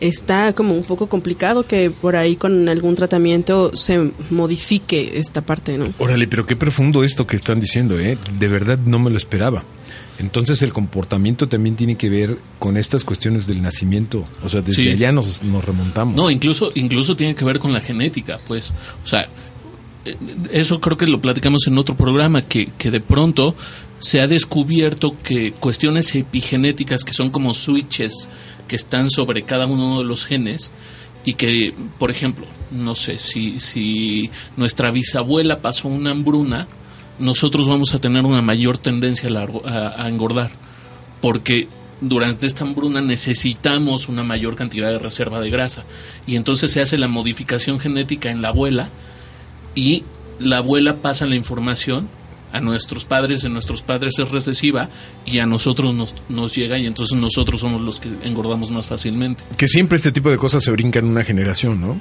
[0.00, 5.78] Está como un poco complicado que por ahí con algún tratamiento se modifique esta parte,
[5.78, 5.94] ¿no?
[5.98, 8.18] Órale, pero qué profundo esto que están diciendo, ¿eh?
[8.38, 9.64] De verdad no me lo esperaba.
[10.18, 14.24] Entonces el comportamiento también tiene que ver con estas cuestiones del nacimiento.
[14.42, 14.88] O sea, desde Sí.
[14.90, 16.14] allá nos, nos remontamos.
[16.16, 18.70] No, incluso, incluso tiene que ver con la genética, pues.
[19.02, 19.26] O sea,
[20.52, 23.54] eso creo que lo platicamos en otro programa, que, que de pronto
[23.98, 28.28] se ha descubierto que cuestiones epigenéticas que son como switches
[28.68, 30.70] que están sobre cada uno de los genes
[31.24, 36.68] y que, por ejemplo, no sé, si, si nuestra bisabuela pasó una hambruna,
[37.18, 39.30] nosotros vamos a tener una mayor tendencia
[39.64, 40.50] a- a engordar,
[41.22, 41.68] porque
[42.02, 45.84] durante esta hambruna necesitamos una mayor cantidad de reserva de grasa.
[46.26, 48.90] Y entonces se hace la modificación genética en la abuela
[49.74, 50.04] y
[50.38, 52.08] la abuela pasa la información
[52.54, 54.88] a nuestros padres, de nuestros padres es recesiva
[55.26, 59.44] y a nosotros nos, nos llega y entonces nosotros somos los que engordamos más fácilmente.
[59.58, 62.00] Que siempre este tipo de cosas se brincan una generación, ¿no?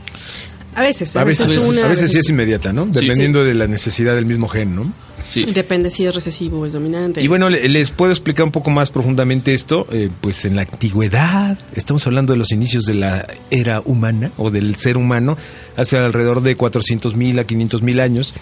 [0.75, 2.85] A veces, a, A veces, veces, una, a veces sí es inmediata, ¿no?
[2.85, 3.01] Sí.
[3.01, 4.91] Dependiendo de la necesidad del mismo gen, ¿no?
[5.31, 5.45] Sí.
[5.45, 7.21] Depende si es recesivo o es dominante.
[7.21, 9.87] Y bueno, le- les puedo explicar un poco más profundamente esto.
[9.91, 14.49] Eh, pues en la antigüedad, estamos hablando de los inicios de la era humana o
[14.51, 15.37] del ser humano,
[15.77, 18.33] hace alrededor de 400 mil a 500 mil años.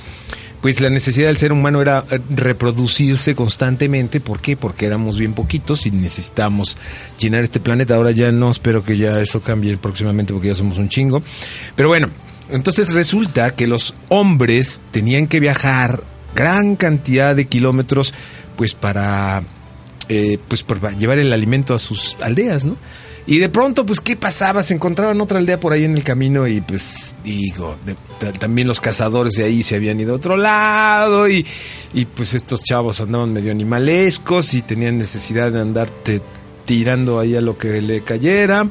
[0.61, 4.19] Pues la necesidad del ser humano era eh, reproducirse constantemente.
[4.19, 4.55] ¿Por qué?
[4.55, 6.77] Porque éramos bien poquitos y necesitamos
[7.17, 7.95] llenar este planeta.
[7.95, 11.23] Ahora ya no, espero que ya eso cambie próximamente porque ya somos un chingo.
[11.75, 12.09] Pero bueno,
[12.49, 16.03] entonces resulta que los hombres tenían que viajar
[16.35, 18.13] gran cantidad de kilómetros
[18.55, 19.43] pues para
[20.09, 22.77] eh, pues para llevar el alimento a sus aldeas, ¿no?
[23.31, 24.61] Y de pronto, pues, ¿qué pasaba?
[24.61, 27.77] Se encontraban otra aldea por ahí en el camino y, pues, digo,
[28.37, 31.47] también los cazadores de ahí se habían ido a otro lado y,
[31.93, 36.21] y, pues, estos chavos andaban medio animalescos y tenían necesidad de andarte
[36.65, 38.67] tirando ahí a lo que le cayera.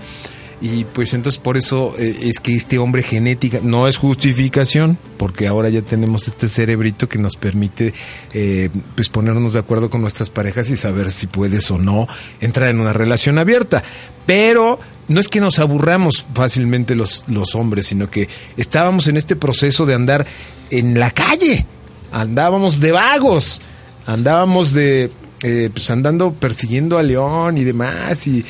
[0.60, 5.46] Y pues entonces por eso eh, es que este hombre genética no es justificación, porque
[5.46, 7.94] ahora ya tenemos este cerebrito que nos permite
[8.32, 12.06] eh, pues ponernos de acuerdo con nuestras parejas y saber si puedes o no
[12.40, 13.82] entrar en una relación abierta.
[14.26, 19.36] Pero no es que nos aburramos fácilmente los, los hombres, sino que estábamos en este
[19.36, 20.26] proceso de andar
[20.70, 21.66] en la calle,
[22.12, 23.60] andábamos de vagos,
[24.06, 25.10] andábamos de
[25.42, 28.44] eh, pues andando persiguiendo a león y demás y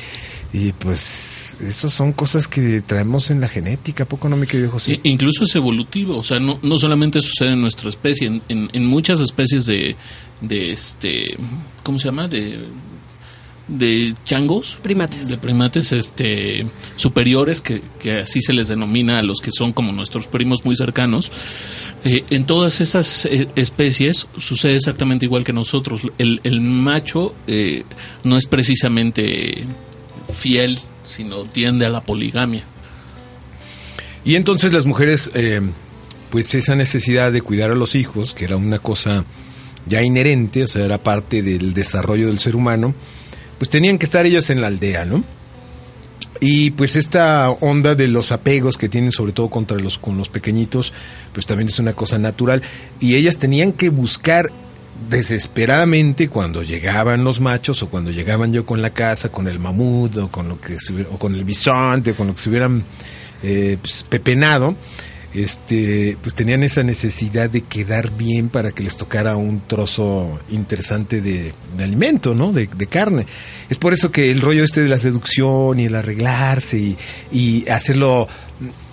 [0.53, 4.69] y pues esas son cosas que traemos en la genética, ¿a poco no me querido
[4.71, 4.99] José?
[5.03, 8.85] Incluso es evolutivo, o sea, no, no solamente sucede en nuestra especie, en, en- en
[8.85, 9.95] muchas especies de,
[10.41, 11.23] de este,
[11.83, 12.27] ¿cómo se llama?
[12.27, 12.65] De,
[13.67, 15.29] de changos, Primates.
[15.29, 16.65] de primates, este,
[16.97, 20.75] superiores, que, que así se les denomina a los que son como nuestros primos muy
[20.75, 21.31] cercanos.
[22.03, 26.01] Eh, en todas esas eh, especies sucede exactamente igual que nosotros.
[26.17, 27.83] El, el macho eh,
[28.25, 29.63] no es precisamente
[30.31, 32.63] fiel, sino tiende a la poligamia.
[34.23, 35.61] Y entonces las mujeres, eh,
[36.29, 39.25] pues esa necesidad de cuidar a los hijos, que era una cosa
[39.87, 42.93] ya inherente, o sea, era parte del desarrollo del ser humano,
[43.57, 45.23] pues tenían que estar ellas en la aldea, ¿no?
[46.39, 50.29] Y pues esta onda de los apegos que tienen sobre todo contra los con los
[50.29, 50.91] pequeñitos,
[51.33, 52.63] pues también es una cosa natural
[52.99, 54.51] y ellas tenían que buscar
[55.09, 60.17] desesperadamente cuando llegaban los machos o cuando llegaban yo con la casa con el mamut
[60.17, 62.83] o con lo que se o con el bisonte o con lo que se hubieran
[63.43, 64.75] eh, pues, pepenado
[65.33, 71.21] este pues tenían esa necesidad de quedar bien para que les tocara un trozo interesante
[71.21, 73.25] de, alimento no de, carne.
[73.69, 76.97] Es por eso que el rollo este de la seducción y el arreglarse
[77.31, 78.27] y, hacerlo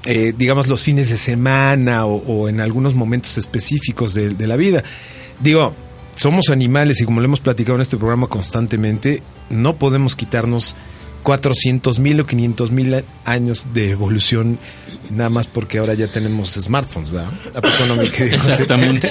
[0.05, 4.85] eh, digamos los fines de semana o, en algunos momentos específicos de la vida.
[5.41, 5.75] Digo
[6.19, 10.75] somos animales y como lo hemos platicado en este programa constantemente, no podemos quitarnos
[11.23, 14.59] 400 mil o 500 mil años de evolución
[15.11, 17.33] nada más porque ahora ya tenemos smartphones, ¿verdad?
[17.55, 18.05] ¿A poco no me?
[18.35, 19.11] Exactamente.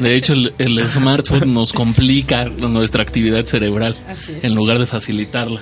[0.00, 3.96] De hecho, el, el smartphone nos complica nuestra actividad cerebral
[4.42, 5.60] en lugar de facilitarla.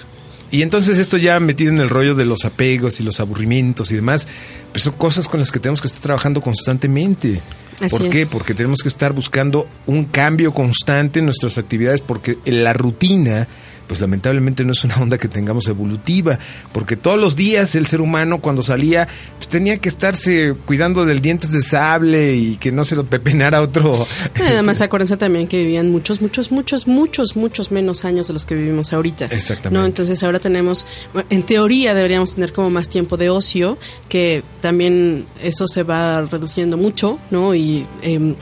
[0.51, 3.96] Y entonces esto ya metido en el rollo de los apegos y los aburrimientos y
[3.96, 4.26] demás,
[4.72, 7.40] pues son cosas con las que tenemos que estar trabajando constantemente.
[7.80, 8.22] Así ¿Por qué?
[8.22, 8.28] es.
[8.28, 13.46] Porque tenemos que estar buscando un cambio constante en nuestras actividades porque la rutina
[13.91, 16.38] pues lamentablemente no es una onda que tengamos evolutiva,
[16.72, 21.18] porque todos los días el ser humano cuando salía pues tenía que estarse cuidando del
[21.20, 24.07] dientes de sable y que no se lo pepenara otro.
[24.47, 28.55] Además, acuérdense también que vivían muchos, muchos, muchos, muchos, muchos menos años de los que
[28.55, 29.24] vivimos ahorita.
[29.24, 29.76] Exactamente.
[29.76, 29.84] ¿no?
[29.84, 30.86] Entonces ahora tenemos,
[31.28, 33.76] en teoría deberíamos tener como más tiempo de ocio,
[34.09, 37.57] que también eso se va reduciendo mucho, ¿no?
[37.57, 38.36] Y em,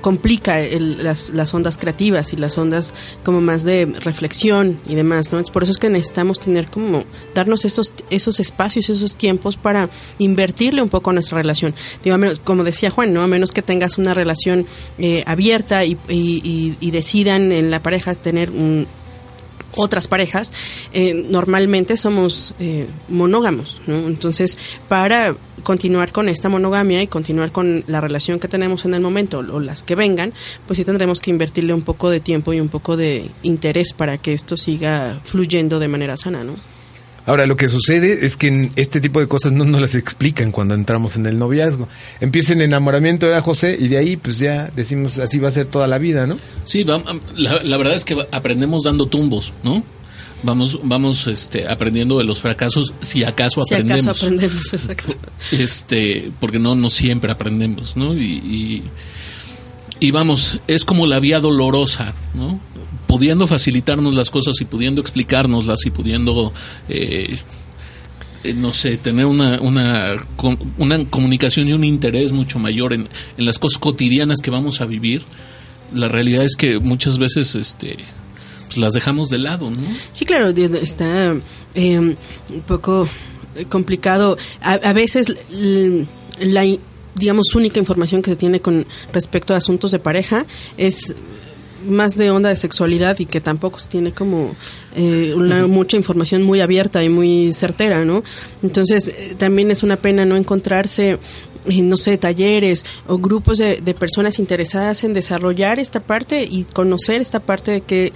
[0.00, 2.94] complica el- las, las ondas creativas y las ondas
[3.24, 5.38] como más de reflexión y demás, ¿no?
[5.38, 9.90] Es por eso es que necesitamos tener como darnos esos esos espacios, esos tiempos para
[10.18, 11.74] invertirle un poco a nuestra relación.
[12.02, 13.22] Digo, a menos- como decía Juan, ¿no?
[13.22, 14.66] A menos que tengas una relación
[14.98, 18.86] eh, abierta y, y- y- y decidan en la pareja tener un
[19.76, 20.52] otras parejas,
[20.92, 24.06] eh, normalmente somos eh, monógamos, ¿no?
[24.06, 24.58] Entonces,
[24.88, 29.38] para continuar con esta monogamia y continuar con la relación que tenemos en el momento
[29.38, 30.32] o las que vengan,
[30.66, 34.18] pues sí tendremos que invertirle un poco de tiempo y un poco de interés para
[34.18, 36.54] que esto siga fluyendo de manera sana, ¿no?
[37.28, 40.50] Ahora, lo que sucede es que en este tipo de cosas no nos las explican
[40.50, 41.86] cuando entramos en el noviazgo.
[42.20, 45.66] Empieza el enamoramiento de José y de ahí pues ya decimos así va a ser
[45.66, 46.38] toda la vida, ¿no?
[46.64, 47.02] Sí, va-
[47.36, 49.84] la, la verdad es que aprendemos dando tumbos, ¿no?
[50.42, 54.06] Vamos, vamos este, aprendiendo de los fracasos, si acaso Si aprendemos.
[54.06, 55.14] acaso aprendemos, exacto.
[55.52, 58.84] este porque no no siempre aprendemos no y, y,
[60.00, 62.60] y vamos es como la vía dolorosa no
[63.08, 66.52] pudiendo facilitarnos las cosas y pudiendo explicárnoslas y pudiendo
[66.88, 67.38] eh,
[68.44, 70.12] eh, no sé, tener una, una,
[70.76, 74.84] una comunicación y un interés mucho mayor en, en las cosas cotidianas que vamos a
[74.84, 75.22] vivir,
[75.92, 77.96] la realidad es que muchas veces este,
[78.66, 79.78] pues las dejamos de lado, ¿no?
[80.12, 81.34] Sí, claro, está
[81.74, 82.16] eh, un
[82.66, 83.08] poco
[83.70, 84.36] complicado.
[84.60, 85.34] A, a veces
[86.38, 86.64] la,
[87.16, 90.44] digamos, única información que se tiene con respecto a asuntos de pareja
[90.76, 91.14] es
[91.86, 94.54] más de onda de sexualidad y que tampoco tiene como
[94.96, 98.22] eh, una, mucha información muy abierta y muy certera, ¿no?
[98.62, 101.18] Entonces, eh, también es una pena no encontrarse
[101.66, 106.64] eh, no sé, talleres o grupos de, de personas interesadas en desarrollar esta parte y
[106.64, 108.12] conocer esta parte de que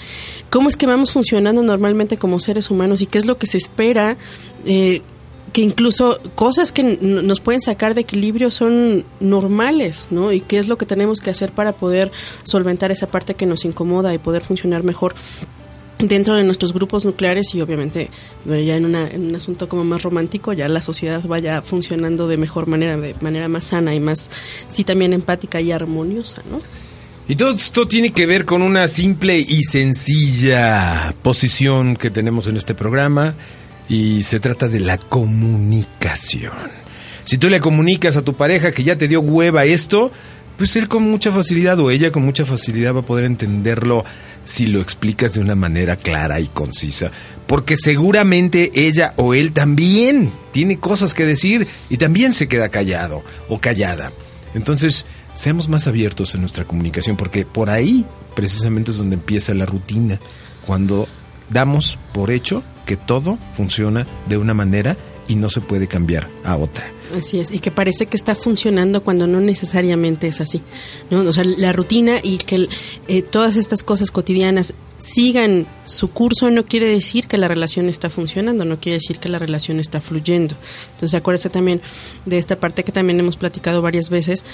[0.49, 3.59] cómo es que vamos funcionando normalmente como seres humanos y qué es lo que se
[3.59, 4.17] espera
[4.65, 5.03] eh,
[5.53, 10.33] que incluso cosas que nos pueden sacar de equilibrio son normales, ¿no?
[10.33, 12.11] Y qué es lo que tenemos que hacer para poder
[12.43, 15.15] solventar esa parte que nos incomoda y poder funcionar mejor
[15.99, 18.11] dentro de nuestros grupos nucleares y obviamente
[18.45, 22.37] ya en, una, en un asunto como más romántico ya la sociedad vaya funcionando de
[22.37, 24.31] mejor manera, de manera más sana y más,
[24.69, 26.61] sí, también empática y armoniosa, ¿no?
[27.29, 32.57] Y todo esto tiene que ver con una simple y sencilla posición que tenemos en
[32.57, 33.37] este programa
[33.89, 36.53] y se trata de la comunicación.
[37.25, 40.11] Si tú le comunicas a tu pareja que ya te dio hueva esto,
[40.57, 44.05] pues él con mucha facilidad o ella con mucha facilidad va a poder entenderlo
[44.45, 47.11] si lo explicas de una manera clara y concisa.
[47.47, 53.23] Porque seguramente ella o él también tiene cosas que decir y también se queda callado
[53.49, 54.13] o callada.
[54.55, 58.05] Entonces, seamos más abiertos en nuestra comunicación, porque por ahí
[58.35, 60.21] precisamente es donde empieza la rutina,
[60.67, 61.09] cuando
[61.51, 64.97] damos por hecho que todo funciona de una manera
[65.29, 66.91] y no se puede cambiar a otra.
[67.17, 70.63] Así es, y que parece que está funcionando cuando no necesariamente es así,
[71.11, 71.21] ¿no?
[71.21, 72.69] O sea, la rutina y que
[73.07, 78.09] eh, todas estas cosas cotidianas sigan su curso no quiere decir que la relación está
[78.09, 80.55] funcionando, no quiere decir que la relación está fluyendo.
[80.95, 81.83] Entonces, acuérdese también
[82.25, 84.45] de esta parte que también hemos platicado varias veces,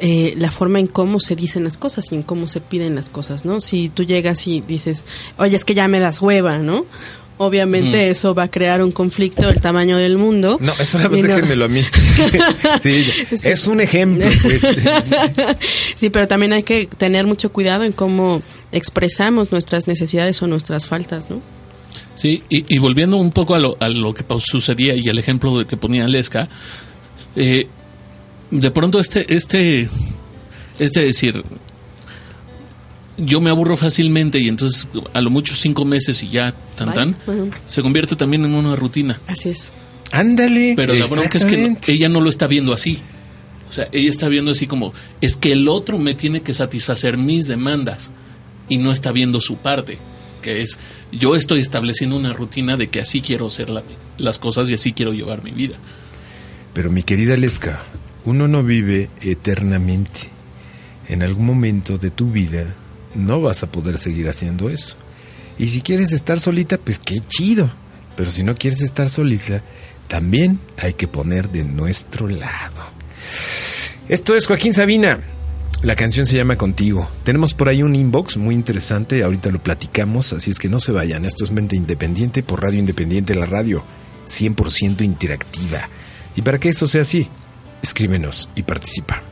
[0.00, 3.08] eh, la forma en cómo se dicen las cosas y en cómo se piden las
[3.08, 3.60] cosas, ¿no?
[3.60, 5.04] Si tú llegas y dices,
[5.38, 6.86] oye, es que ya me das hueva, ¿no?
[7.38, 8.10] Obviamente Mm.
[8.10, 10.58] eso va a crear un conflicto del tamaño del mundo.
[10.60, 11.80] No, eso nada más no- déjenmelo a mí.
[12.82, 13.04] Sí,
[13.42, 14.60] Es un ejemplo, pues.
[15.96, 20.86] sí, pero también hay que tener mucho cuidado en cómo expresamos nuestras necesidades o nuestras
[20.86, 21.40] faltas, ¿no?
[22.16, 25.58] Sí, y, y volviendo un poco a lo, a lo que sucedía y el ejemplo
[25.58, 26.48] de que ponía Lesca,
[27.34, 27.66] eh,
[28.50, 29.88] de pronto este, este,
[30.78, 31.42] este decir,
[33.18, 36.96] yo me aburro fácilmente y entonces a lo mucho cinco meses y ya tan Bye.
[36.96, 37.16] tan,
[37.66, 39.20] se convierte también en una rutina.
[39.26, 39.70] Así es.
[40.10, 40.74] Ándale.
[40.76, 42.98] Pero la bronca es que no- ella no lo está viendo así.
[43.68, 44.92] O sea, ella está viendo así como,
[45.22, 48.10] es que el otro me tiene que satisfacer mis demandas
[48.68, 49.96] y no está viendo su parte,
[50.42, 50.78] que es,
[51.10, 53.82] yo estoy estableciendo una rutina de que así quiero hacer la-
[54.18, 55.76] las cosas y así quiero llevar mi vida.
[56.74, 57.82] Pero mi querida Lesca,
[58.24, 60.28] uno no vive eternamente.
[61.08, 62.76] En algún momento de tu vida
[63.14, 64.96] no vas a poder seguir haciendo eso.
[65.58, 67.70] Y si quieres estar solita, pues qué chido.
[68.16, 69.62] Pero si no quieres estar solita,
[70.08, 72.90] también hay que poner de nuestro lado.
[74.08, 75.20] Esto es Joaquín Sabina.
[75.82, 77.08] La canción se llama Contigo.
[77.24, 80.92] Tenemos por ahí un inbox muy interesante, ahorita lo platicamos, así es que no se
[80.92, 81.24] vayan.
[81.24, 83.84] Esto es Mente Independiente por Radio Independiente, la radio
[84.26, 85.88] 100% interactiva.
[86.36, 87.28] Y para que eso sea así,
[87.82, 89.31] escríbenos y participa.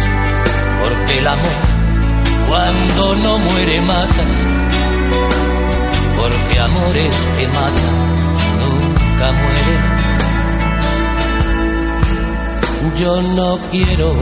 [0.81, 1.57] Porque el amor,
[2.47, 4.25] cuando no muere, mata
[6.21, 7.95] porque amores que matan
[8.61, 9.81] nunca mueren.
[12.95, 14.13] Yo no quiero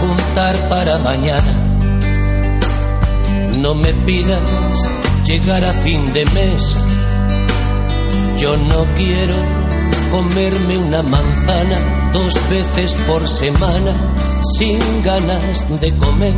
[0.00, 1.52] juntar para mañana,
[3.52, 4.42] no me pidas
[5.24, 6.76] llegar a fin de mes.
[8.36, 9.34] Yo no quiero
[10.10, 13.92] comerme una manzana dos veces por semana
[14.58, 16.34] sin ganas de comer.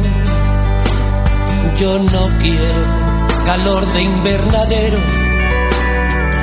[1.77, 3.05] Yo no quiero
[3.45, 4.99] calor de invernadero.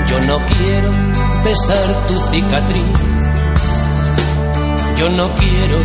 [0.07, 0.91] Yo no quiero
[1.43, 2.99] besar tu cicatriz.
[4.97, 5.77] Yo no quiero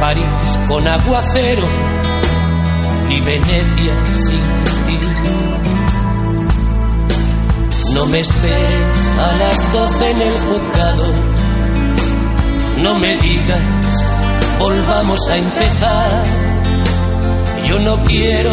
[0.00, 0.24] París
[0.66, 1.62] con aguacero,
[3.08, 4.42] ni Venecia sin
[4.86, 4.98] ti.
[7.94, 11.29] No me esperes a las doce en el juzgado.
[12.82, 14.06] No me digas,
[14.58, 16.24] volvamos a empezar.
[17.68, 18.50] Yo no quiero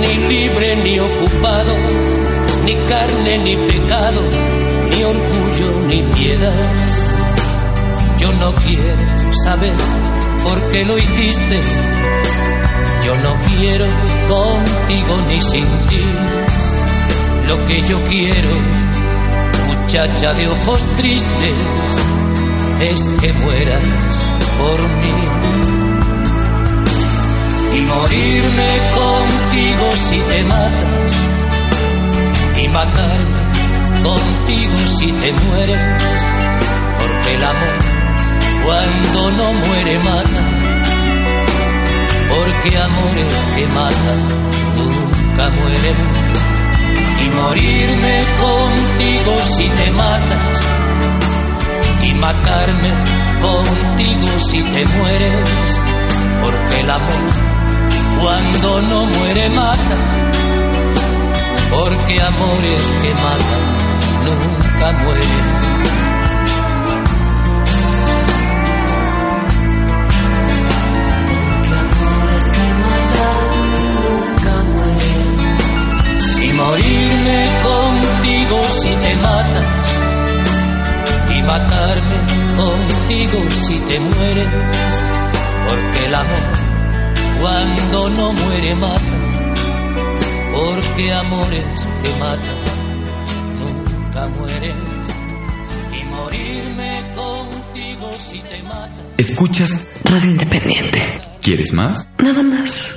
[0.00, 1.74] ni libre ni ocupado,
[2.64, 4.20] ni carne ni pecado,
[4.90, 6.72] ni orgullo ni piedad.
[8.18, 9.74] Yo no quiero saber
[10.44, 11.60] por qué lo hiciste,
[13.04, 13.86] yo no quiero
[14.28, 16.02] contigo ni sin ti.
[17.48, 18.50] Lo que yo quiero,
[19.66, 21.54] muchacha de ojos tristes,
[22.80, 23.84] es que mueras
[24.58, 25.16] por mí.
[27.72, 31.12] Y morirme contigo si te matas.
[32.62, 33.40] Y matarme
[34.02, 35.80] contigo si te mueres.
[36.98, 37.78] Porque el amor
[38.64, 40.44] cuando no muere mata.
[42.28, 44.28] Porque amores que matan
[44.76, 45.96] nunca mueren.
[47.24, 50.85] Y morirme contigo si te matas
[52.06, 52.90] y matarme
[53.40, 55.80] contigo si te mueres
[56.42, 57.56] porque el amor
[58.20, 59.98] cuando no muere mata,
[61.70, 65.65] porque amores que matan nunca mueren.
[81.46, 82.16] Matarme
[82.56, 84.48] contigo si te mueres,
[85.64, 86.66] porque el amor
[87.40, 89.18] cuando no muere mata,
[90.54, 92.76] porque amores que matan
[93.58, 94.76] nunca mueren.
[95.92, 99.02] Y morirme contigo si te mata.
[99.18, 99.70] Escuchas
[100.04, 101.20] Radio Independiente.
[101.42, 102.08] ¿Quieres más?
[102.18, 102.94] Nada más.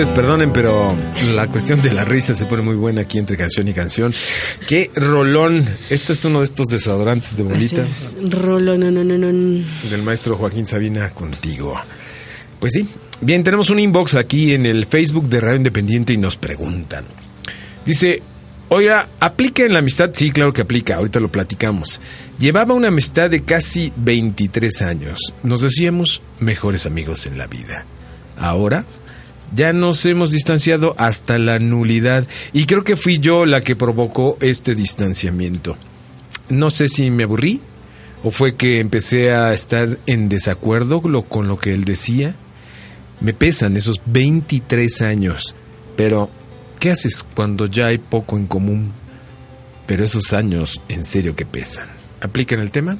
[0.00, 0.96] Ustedes perdonen, pero
[1.34, 4.14] la cuestión de la risa se pone muy buena aquí entre canción y canción.
[4.66, 5.62] ¡Qué rolón!
[5.90, 8.32] Esto es uno de estos desodorantes de bolita Así es.
[8.32, 9.62] Rolo, no, no, no, no.
[9.90, 11.74] del maestro Joaquín Sabina contigo.
[12.58, 12.88] Pues sí.
[13.20, 17.04] Bien, tenemos un inbox aquí en el Facebook de Radio Independiente y nos preguntan.
[17.84, 18.22] Dice,
[18.70, 20.12] oiga, ¿aplica en la amistad?
[20.14, 22.00] Sí, claro que aplica, ahorita lo platicamos.
[22.38, 25.34] Llevaba una amistad de casi 23 años.
[25.42, 27.84] Nos decíamos mejores amigos en la vida.
[28.38, 28.86] Ahora
[29.54, 34.36] ya nos hemos distanciado hasta la nulidad y creo que fui yo la que provocó
[34.40, 35.76] este distanciamiento.
[36.48, 37.60] No sé si me aburrí
[38.22, 42.36] o fue que empecé a estar en desacuerdo con lo que él decía.
[43.20, 45.54] Me pesan esos 23 años,
[45.96, 46.30] pero
[46.78, 48.92] ¿qué haces cuando ya hay poco en común?
[49.86, 51.88] Pero esos años en serio que pesan.
[52.20, 52.98] ¿Aplican el tema?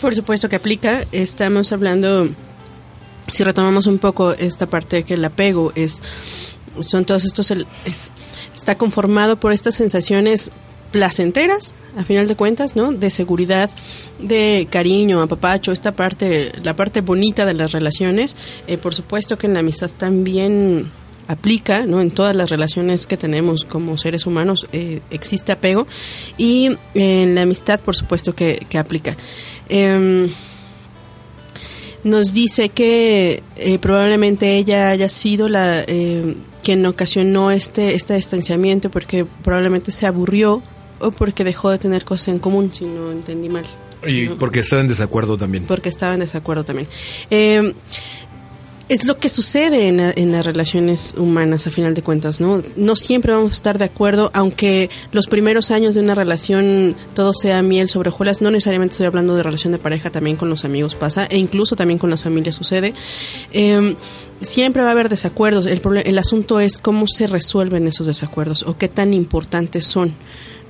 [0.00, 1.04] Por supuesto que aplica.
[1.12, 2.28] Estamos hablando,
[3.32, 6.02] si retomamos un poco esta parte de que el apego es,
[6.80, 8.10] son todos estos, el- es-
[8.54, 10.50] está conformado por estas sensaciones
[10.92, 12.92] placenteras, a final de cuentas, ¿no?
[12.92, 13.68] De seguridad,
[14.18, 18.36] de cariño, apapacho, esta parte, la parte bonita de las relaciones.
[18.66, 20.90] Eh, por supuesto que en la amistad también
[21.26, 22.00] aplica, ¿no?
[22.00, 25.86] En todas las relaciones que tenemos como seres humanos eh, existe apego
[26.38, 29.14] y en la amistad, por supuesto que, que aplica.
[29.68, 30.30] Em,
[32.04, 38.90] nos dice que eh, probablemente ella haya sido la eh, quien ocasionó este este distanciamiento
[38.90, 40.62] porque probablemente se aburrió
[41.00, 43.64] o porque dejó de tener cosas en común, si no entendí mal.
[44.06, 44.38] Y ¿no?
[44.38, 45.64] porque estaba en desacuerdo también.
[45.64, 46.88] porque estaba en desacuerdo también.
[47.30, 47.74] Eh,
[48.88, 52.62] es lo que sucede en, en, las relaciones humanas a final de cuentas, ¿no?
[52.76, 57.32] No siempre vamos a estar de acuerdo, aunque los primeros años de una relación todo
[57.34, 60.64] sea miel sobre hojuelas, no necesariamente estoy hablando de relación de pareja, también con los
[60.64, 62.94] amigos pasa, e incluso también con las familias sucede.
[63.52, 63.94] Eh,
[64.40, 68.78] siempre va a haber desacuerdos, el, el asunto es cómo se resuelven esos desacuerdos o
[68.78, 70.14] qué tan importantes son.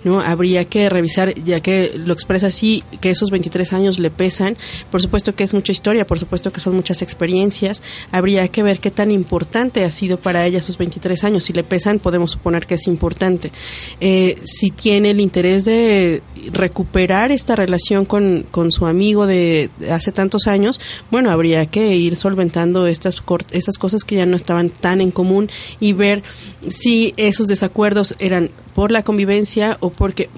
[0.04, 0.20] ¿No?
[0.20, 4.56] Habría que revisar, ya que lo expresa así, que esos 23 años le pesan.
[4.90, 7.82] Por supuesto que es mucha historia, por supuesto que son muchas experiencias.
[8.10, 11.44] Habría que ver qué tan importante ha sido para ella esos 23 años.
[11.44, 13.52] Si le pesan, podemos suponer que es importante.
[14.00, 16.22] Eh, si tiene el interés de
[16.52, 20.80] recuperar esta relación con, con su amigo de hace tantos años,
[21.10, 23.22] bueno, habría que ir solventando estas,
[23.52, 26.22] estas cosas que ya no estaban tan en común y ver
[26.68, 30.30] si esos desacuerdos eran por la convivencia o porque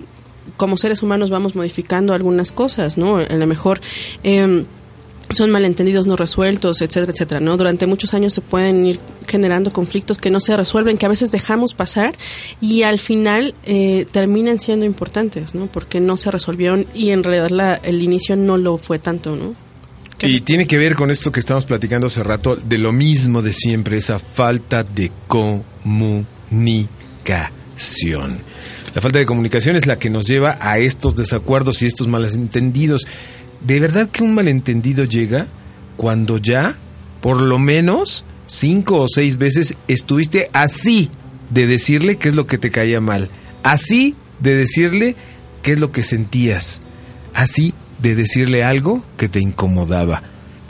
[0.57, 3.19] como seres humanos vamos modificando algunas cosas, ¿no?
[3.19, 3.83] A lo mejor...
[4.25, 4.65] Eh,
[5.33, 7.57] son malentendidos no resueltos, etcétera, etcétera, ¿no?
[7.57, 11.31] Durante muchos años se pueden ir generando conflictos que no se resuelven, que a veces
[11.31, 12.17] dejamos pasar
[12.61, 15.67] y al final eh, terminan siendo importantes, ¿no?
[15.67, 19.55] Porque no se resolvieron y en realidad la, el inicio no lo fue tanto, ¿no?
[20.23, 23.53] Y tiene que ver con esto que estamos platicando hace rato, de lo mismo de
[23.53, 27.60] siempre, esa falta de comunicación.
[28.95, 33.07] La falta de comunicación es la que nos lleva a estos desacuerdos y estos malentendidos.
[33.61, 35.47] ¿De verdad que un malentendido llega
[35.97, 36.77] cuando ya,
[37.21, 41.11] por lo menos, cinco o seis veces estuviste así
[41.51, 43.31] de decirle qué es lo que te caía mal?
[43.63, 45.17] Así de decirle
[45.63, 46.83] qué es lo que sentías?
[47.35, 50.23] Así de decirle algo que te incomodaba.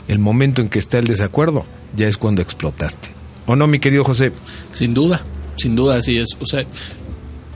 [0.07, 3.09] El momento en que está el desacuerdo ya es cuando explotaste.
[3.45, 4.31] ¿O no, mi querido José?
[4.73, 6.29] Sin duda, sin duda así es.
[6.39, 6.65] O sea,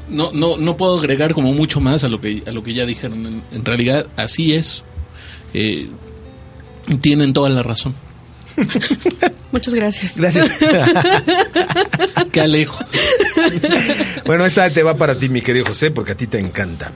[0.10, 2.86] no, no, no puedo agregar como mucho más a lo que, a lo que ya
[2.86, 3.44] dijeron.
[3.52, 4.84] En, realidad, así es.
[5.54, 5.90] Eh,
[7.02, 7.96] tienen toda la razón.
[9.52, 10.18] Muchas gracias.
[10.18, 10.50] Gracias.
[12.32, 12.84] Qué alejo.
[14.26, 16.92] bueno, esta te va para ti, mi querido José, porque a ti te encanta.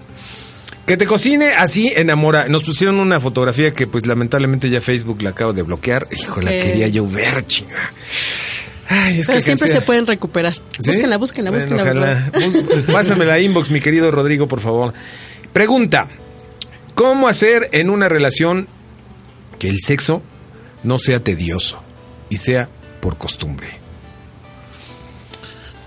[0.86, 2.48] Que te cocine así enamora.
[2.48, 6.08] Nos pusieron una fotografía que pues lamentablemente ya Facebook la acabo de bloquear.
[6.12, 7.92] Hijo, la quería yo ver, chinga.
[8.92, 10.54] Ay, es Pero que siempre se pueden recuperar.
[10.54, 10.92] ¿Sí?
[10.92, 12.32] Búsquenla, búsquenla, bueno, búsquenla.
[12.92, 14.94] Pásame la inbox, mi querido Rodrigo, por favor.
[15.54, 16.08] Pregunta.
[16.96, 18.68] ¿Cómo hacer en una relación
[19.60, 20.24] que el sexo
[20.84, 21.84] no sea tedioso
[22.30, 22.68] y sea
[23.00, 23.78] por costumbre?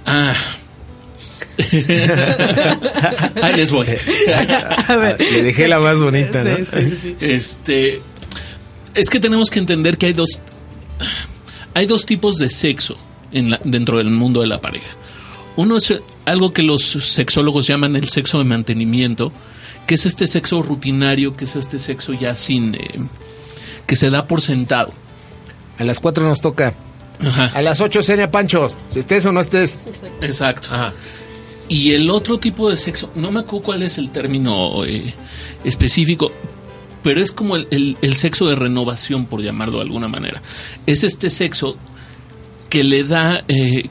[0.06, 0.34] Ah.
[3.42, 3.86] Ahí les voy.
[4.88, 5.20] A ver.
[5.20, 6.56] Le dejé la más bonita, ¿no?
[6.56, 7.16] Sí, sí, sí.
[7.20, 8.00] Este,
[8.94, 10.40] es que tenemos que entender que hay dos,
[11.74, 12.96] hay dos tipos de sexo
[13.32, 14.96] en la, dentro del mundo de la pareja.
[15.56, 19.32] Uno es algo que los sexólogos llaman el sexo de mantenimiento,
[19.86, 22.74] que es este sexo rutinario, que es este sexo ya sin...
[22.74, 22.80] Eh,
[23.86, 24.92] que se da por sentado.
[25.78, 26.74] A las cuatro nos toca.
[27.20, 27.50] Ajá.
[27.54, 29.78] A las ocho cena Pancho, si estés o no estés.
[30.20, 30.68] Exacto.
[30.70, 30.92] Ajá.
[31.68, 35.14] Y el otro tipo de sexo, no me acuerdo cuál es el término eh,
[35.64, 36.32] específico,
[37.02, 40.40] pero es como el, el, el, sexo de renovación, por llamarlo de alguna manera.
[40.86, 41.76] Es este sexo
[42.70, 43.86] que le da, eh,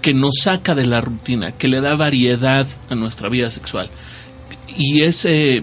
[0.00, 3.90] que nos saca de la rutina, que le da variedad a nuestra vida sexual.
[4.76, 5.62] Y es eh,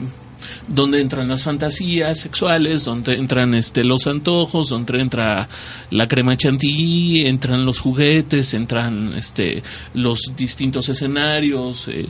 [0.68, 5.48] donde entran las fantasías sexuales, donde entran este, los antojos, donde entra
[5.90, 9.64] la crema chantilly, entran los juguetes, entran este,
[9.94, 11.88] los distintos escenarios.
[11.88, 12.10] Eh,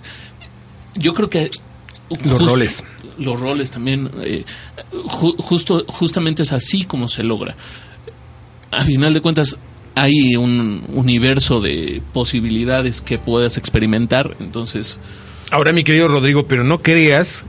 [0.96, 1.50] yo creo que
[2.24, 2.84] los roles
[3.18, 4.46] los roles también eh,
[4.92, 7.56] ju justo justamente es así como se logra.
[8.72, 9.58] A final de cuentas
[9.96, 15.00] hay un universo de posibilidades que puedas experimentar entonces
[15.52, 17.46] ahora mi querido Rodrigo pero no creas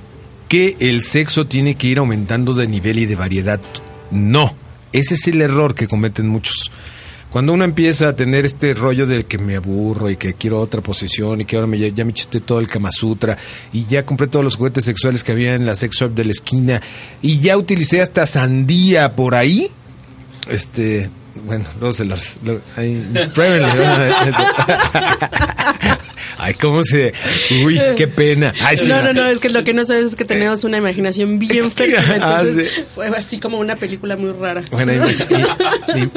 [0.48, 3.60] que el sexo tiene que ir aumentando de nivel y de variedad.
[4.10, 4.54] No
[4.92, 6.70] ese es el error que cometen muchos
[7.36, 10.80] cuando uno empieza a tener este rollo del que me aburro y que quiero otra
[10.80, 13.36] posición y que ahora me, ya, ya me chuté todo el Kama Sutra
[13.74, 16.30] y ya compré todos los juguetes sexuales que había en la sex shop de la
[16.30, 16.80] esquina
[17.20, 19.70] y ya utilicé hasta sandía por ahí,
[20.48, 21.10] este,
[21.44, 23.68] bueno, luego se las, lo, ahí, pruébenlo.
[26.38, 27.12] Ay, cómo se.
[27.64, 28.52] Uy, qué pena.
[28.62, 30.78] Ay, sí, no, no, no, es que lo que no sabes es que tenemos una
[30.78, 31.64] imaginación bien.
[31.78, 32.84] Entonces, ah, sí.
[32.94, 34.64] fue así como una película muy rara.
[34.70, 34.92] Bueno,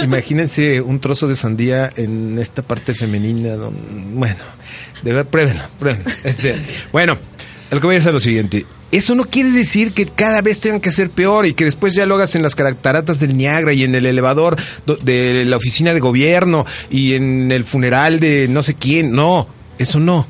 [0.03, 3.55] imagínense un trozo de sandía en esta parte femenina.
[3.55, 4.37] Bueno,
[5.03, 6.09] de ver, pruébenlo, pruébenlo.
[6.23, 6.55] Este,
[6.91, 7.17] bueno,
[7.71, 8.65] lo que voy a hacer es lo siguiente.
[8.91, 12.07] Eso no quiere decir que cada vez tengan que ser peor y que después ya
[12.07, 14.57] lo hagas en las cataratas del Niagara y en el elevador
[15.03, 19.11] de la oficina de gobierno y en el funeral de no sé quién.
[19.11, 19.47] No,
[19.79, 20.27] eso no.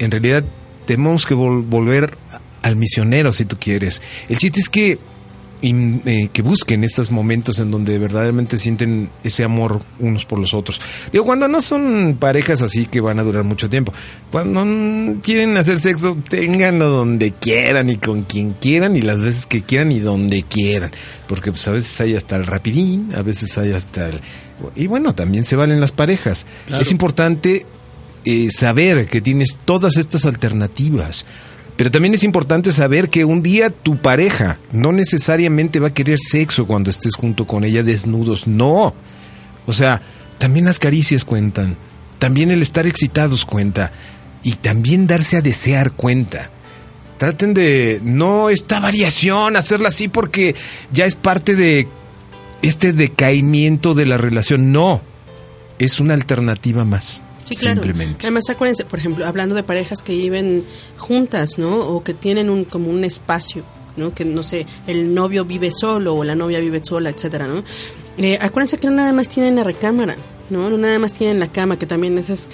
[0.00, 0.44] En realidad
[0.86, 2.18] tenemos que vol volver
[2.62, 4.02] al misionero si tú quieres.
[4.28, 4.98] El chiste es que
[5.62, 10.80] eh, que busquen estos momentos en donde verdaderamente sienten ese amor unos por los otros.
[11.12, 13.92] Digo, cuando no son parejas así que van a durar mucho tiempo,
[14.30, 19.62] cuando quieren hacer sexo, ténganlo donde quieran y con quien quieran y las veces que
[19.62, 20.92] quieran y donde quieran,
[21.28, 24.20] porque pues a veces hay hasta el rapidín, a veces hay hasta el...
[24.74, 26.46] Y bueno, también se valen las parejas.
[26.66, 26.80] Claro.
[26.80, 27.66] Es importante
[28.24, 31.24] eh, saber que tienes todas estas alternativas.
[31.80, 36.18] Pero también es importante saber que un día tu pareja no necesariamente va a querer
[36.18, 38.46] sexo cuando estés junto con ella desnudos.
[38.46, 38.94] No.
[39.66, 40.02] O sea,
[40.36, 41.78] también las caricias cuentan.
[42.18, 43.92] También el estar excitados cuenta.
[44.42, 46.50] Y también darse a desear cuenta.
[47.16, 50.54] Traten de no esta variación, hacerla así porque
[50.92, 51.88] ya es parte de
[52.60, 54.70] este decaimiento de la relación.
[54.70, 55.00] No.
[55.78, 57.22] Es una alternativa más.
[57.50, 57.82] Sí, claro.
[57.82, 58.26] Simplemente.
[58.26, 60.64] Además, acuérdense, por ejemplo, hablando de parejas que viven
[60.96, 61.80] juntas, ¿no?
[61.80, 63.64] O que tienen un como un espacio,
[63.96, 64.14] ¿no?
[64.14, 67.64] Que no sé, el novio vive solo o la novia vive sola, etcétera, ¿no?
[68.18, 70.16] Eh, acuérdense que no nada más tienen la recámara,
[70.48, 70.70] ¿no?
[70.70, 72.48] No nada más tienen la cama, que también esa es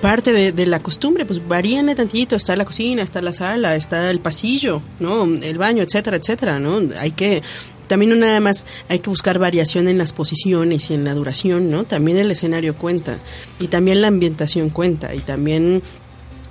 [0.00, 4.10] parte de, de la costumbre, pues varían tantito, está la cocina, está la sala, está
[4.10, 5.24] el pasillo, ¿no?
[5.24, 6.80] El baño, etcétera, etcétera, ¿no?
[6.98, 7.42] Hay que
[7.88, 11.70] también no nada más hay que buscar variación en las posiciones y en la duración,
[11.70, 11.84] ¿no?
[11.84, 13.18] También el escenario cuenta
[13.58, 15.82] y también la ambientación cuenta y también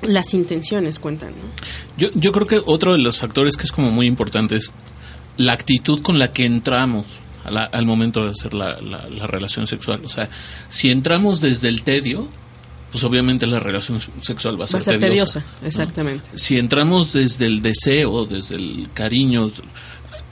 [0.01, 1.35] las intenciones cuentan, ¿no?
[1.97, 4.71] Yo, yo creo que otro de los factores que es como muy importante es
[5.37, 7.05] la actitud con la que entramos
[7.43, 10.01] a la- al momento de hacer la, la- la relación sexual.
[10.03, 10.29] O sea,
[10.69, 12.27] si entramos desde el tedio,
[12.91, 15.39] pues obviamente la relación sexual va a ser, Va a ser tediosa.
[15.39, 15.67] tediosa, ¿no?
[15.67, 16.29] exactamente.
[16.35, 19.51] Si entramos desde el deseo, desde el cariño,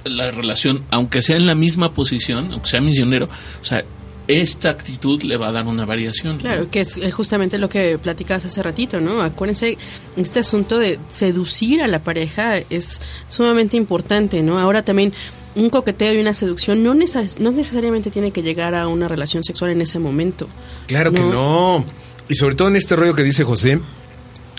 [0.06, 3.84] la relación, aunque sea en la misma posición, aunque sea misionero, o sea,
[4.28, 6.38] esta actitud le va a dar una variación.
[6.38, 6.42] ¿no?
[6.42, 9.22] Claro, que es justamente lo que platicabas hace ratito, ¿no?
[9.22, 9.78] Acuérdense,
[10.18, 14.58] este asunto de seducir a la pareja es sumamente importante, ¿no?
[14.60, 15.14] Ahora también
[15.54, 19.44] un coqueteo y una seducción no, neces- no necesariamente tiene que llegar a una relación
[19.44, 20.48] sexual en ese momento.
[20.88, 21.86] Claro que no.
[22.28, 23.80] Y sobre todo en este rollo que dice José,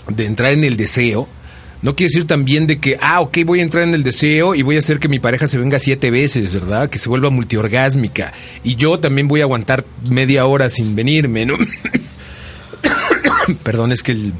[0.08, 1.28] de entrar en el deseo,
[1.86, 4.62] no quiere decir también de que, ah, ok, voy a entrar en el deseo y
[4.62, 6.90] voy a hacer que mi pareja se venga siete veces, ¿verdad?
[6.90, 8.32] Que se vuelva multiorgásmica.
[8.64, 11.54] Y yo también voy a aguantar media hora sin venirme, ¿no?
[13.62, 14.32] Perdón, es que el,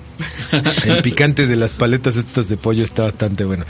[1.05, 3.65] picante de las paletas estas de pollo está bastante bueno.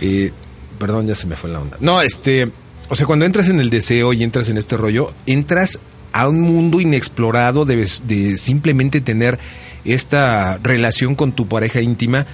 [0.00, 0.32] Eh,
[0.76, 1.76] perdón, ya se me fue la onda.
[1.78, 2.50] No, este,
[2.88, 5.78] o sea, cuando entras en el deseo y entras en este rollo, entras
[6.10, 9.38] a un mundo inexplorado de, de simplemente tener
[9.84, 12.26] esta relación con tu pareja íntima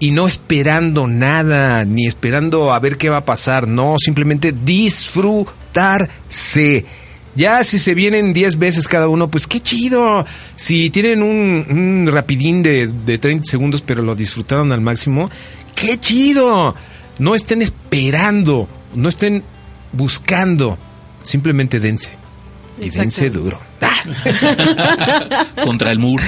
[0.00, 6.86] y no esperando nada, ni esperando a ver qué va a pasar, no, simplemente disfrutarse.
[7.36, 10.24] Ya si se vienen 10 veces cada uno, pues qué chido.
[10.56, 15.28] Si tienen un, rapidín de, de 30 segundos, pero lo disfrutaron al máximo,
[15.74, 16.74] qué chido.
[17.18, 19.44] No estén esperando, no estén
[19.92, 20.78] buscando,
[21.22, 22.19] simplemente dense.
[22.80, 23.58] Y dense duro.
[25.64, 26.22] Contra el muro.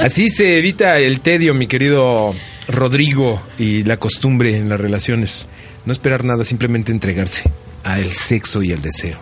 [0.00, 2.34] Así se evita el tedio, mi querido
[2.68, 5.46] Rodrigo, y la costumbre en las relaciones.
[5.84, 7.50] No esperar nada, simplemente entregarse
[7.82, 9.18] al sexo y al deseo.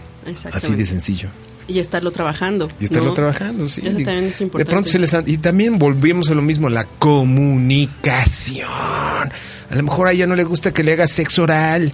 [0.52, 1.28] Así de sencillo.
[1.68, 2.70] Y estarlo trabajando.
[2.80, 3.14] Y estarlo ¿no?
[3.14, 3.80] trabajando, sí.
[3.84, 4.70] Eso también es De importante.
[4.70, 5.14] pronto se les...
[5.14, 8.66] han- Y también volvemos a lo mismo, la comunicación.
[8.68, 11.92] A lo mejor a ella no le gusta que le hagas sexo oral.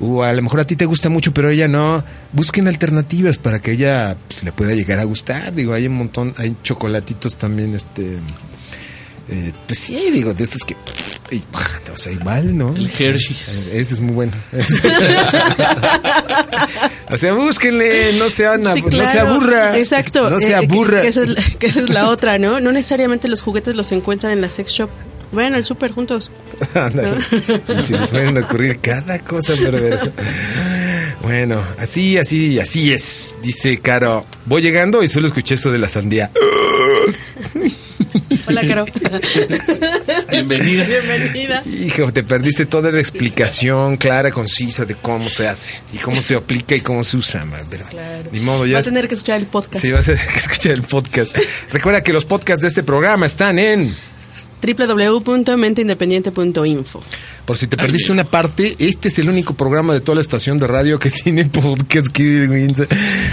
[0.00, 2.04] O a lo mejor a ti te gusta mucho, pero ella no.
[2.32, 5.52] Busquen alternativas para que ella pues, le pueda llegar a gustar.
[5.54, 8.18] Digo, hay un montón, hay chocolatitos también, este...
[9.28, 10.76] eh, pues sí, digo, de estos que...
[11.32, 11.42] y,
[11.92, 12.76] o sea, igual, ¿no?
[12.76, 13.68] El Hershey's.
[13.72, 14.32] Eh, Ese es muy bueno.
[17.10, 19.78] o sea, búsquenle, no sean, ab- Sí, no se aburra.
[19.78, 20.30] Exacto.
[20.30, 21.02] No se eh, que- aburra.
[21.02, 22.60] Que, esa es, la- que esa es la otra, ¿no?
[22.60, 24.90] No necesariamente los juguetes los encuentran en la sex shop.
[25.32, 26.30] Vayan al súper juntos.
[27.86, 30.10] Se les pueden ocurrir cada cosa perversa.
[31.22, 34.24] Bueno, así, así, así es, dice Caro.
[34.46, 36.30] Voy llegando y solo escuché eso de la sandía.
[38.46, 38.86] Hola, Caro.
[40.30, 40.86] Bienvenida.
[40.86, 41.62] Bienvenida.
[41.66, 46.34] Hijo, te perdiste toda la explicación clara, concisa de cómo se hace y cómo se
[46.36, 48.30] aplica y cómo se usa, pero Claro.
[48.32, 48.74] ni modo, ya.
[48.74, 49.84] Va a tener que escuchar el podcast.
[49.84, 51.36] Sí, vas a tener que escuchar el podcast.
[51.70, 53.94] Recuerda que los podcasts de este programa están en
[54.60, 57.02] www.menteindependiente.info.
[57.44, 60.58] Por si te perdiste una parte, este es el único programa de toda la estación
[60.58, 62.08] de radio que tiene podcast.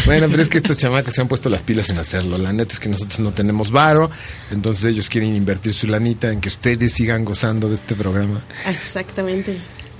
[0.05, 2.37] Bueno, pero es que estos chamacos se han puesto las pilas en hacerlo.
[2.37, 4.09] La neta es que nosotros no tenemos varo,
[4.51, 8.43] entonces ellos quieren invertir su lanita en que ustedes sigan gozando de este programa.
[8.67, 9.57] Exactamente.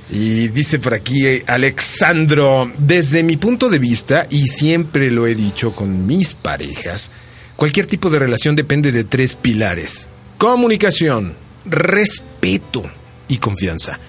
[0.09, 5.33] Y dice por aquí eh, Alexandro, desde mi punto de vista, y siempre lo he
[5.33, 7.11] dicho con mis parejas,
[7.55, 10.07] cualquier tipo de relación depende de tres pilares.
[10.37, 11.35] Comunicación,
[11.65, 12.83] respeto
[13.27, 13.99] y confianza.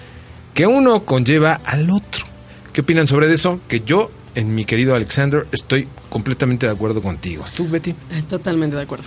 [0.53, 2.25] Que uno conlleva al otro.
[2.73, 3.61] ¿Qué opinan sobre eso?
[3.67, 7.45] Que yo, en mi querido Alexander, estoy completamente de acuerdo contigo.
[7.55, 7.91] ¿Tú, Betty?
[8.11, 9.05] Eh, Totalmente de acuerdo.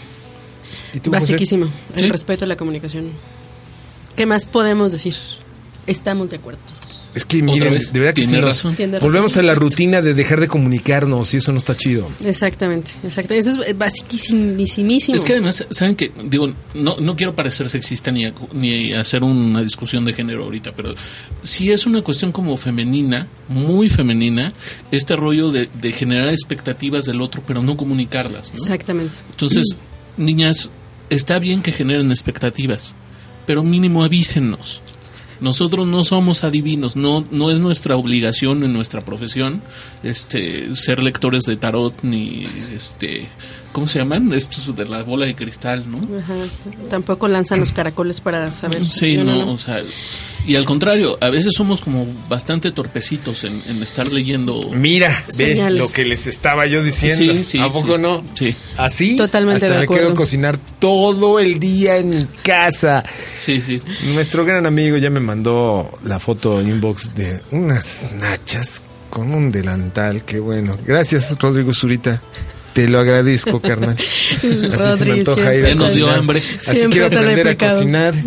[0.95, 1.21] ¿Y tú, José?
[1.23, 1.67] Basiquísimo.
[1.95, 2.11] El Sí.
[2.11, 3.13] respeto a la comunicación.
[4.17, 5.15] ¿Qué más podemos decir?
[5.87, 6.61] Estamos de acuerdo.
[7.15, 8.77] Es que miren, vez, de verdad que sí razón.
[9.01, 12.09] Volvemos a la rutina de dejar de comunicarnos y eso no está chido.
[12.25, 13.51] Exactamente, exactamente.
[13.51, 15.17] Eso es basiquísimísimo.
[15.17, 19.63] Es que además, ¿saben que Digo, no, no quiero parecer sexista ni, ni hacer una
[19.63, 20.95] discusión de género ahorita, pero
[21.43, 24.53] sí es una cuestión como femenina, muy femenina,
[24.93, 28.51] este rollo de, de generar expectativas del otro, pero no comunicarlas.
[28.51, 28.55] ¿no?
[28.55, 29.19] Exactamente.
[29.31, 29.67] Entonces,
[30.17, 30.71] niñas,
[31.09, 32.95] está bien que generen expectativas,
[33.47, 34.83] pero mínimo avísennos.
[35.41, 39.63] Nosotros no somos adivinos, no, no es nuestra obligación en nuestra profesión
[40.03, 43.29] este, ser lectores de tarot ni este
[43.73, 44.33] ¿cómo se llaman?
[44.33, 45.99] Estos de la bola de cristal, ¿no?
[46.19, 46.35] Ajá.
[46.89, 48.89] Tampoco lanzan los caracoles para saber.
[48.89, 49.53] Sí, No, no, no, no.
[49.53, 49.81] o sea,
[50.47, 54.71] y al contrario, a veces somos como bastante torpecitos en, en estar leyendo.
[54.73, 57.35] Mira, ve lo que les estaba yo diciendo.
[57.35, 58.03] Sí, sí, ¿A poco sí.
[58.03, 58.25] no?
[58.35, 58.55] Sí.
[58.79, 59.17] Así.
[59.17, 60.05] Totalmente hasta de me acuerdo.
[60.05, 63.05] quedo a cocinar todo el día en mi casa.
[63.41, 63.81] Sí, sí.
[64.15, 70.25] Nuestro gran amigo ya me mandó la foto inbox de unas nachas con un delantal.
[70.25, 70.75] Qué bueno.
[70.87, 72.23] Gracias, Rodrigo Zurita.
[72.73, 73.97] Te lo agradezco, carnal.
[73.99, 76.43] Así se me antoja ir a Ya nos dio hambre.
[76.67, 78.15] Así Siempre quiero aprender a cocinar.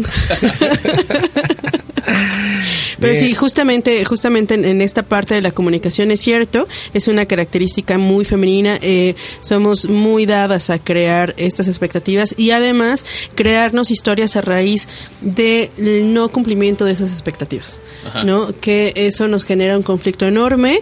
[2.99, 7.25] Pero sí, justamente, justamente en, en esta parte de la comunicación es cierto, es una
[7.25, 8.77] característica muy femenina.
[8.81, 13.03] eh, somos muy dadas a crear estas expectativas y además
[13.35, 14.87] crearnos historias a raíz
[15.21, 18.23] del no cumplimiento de esas expectativas, Ajá.
[18.23, 18.57] ¿no?
[18.59, 20.79] Que eso nos genera un conflicto enorme.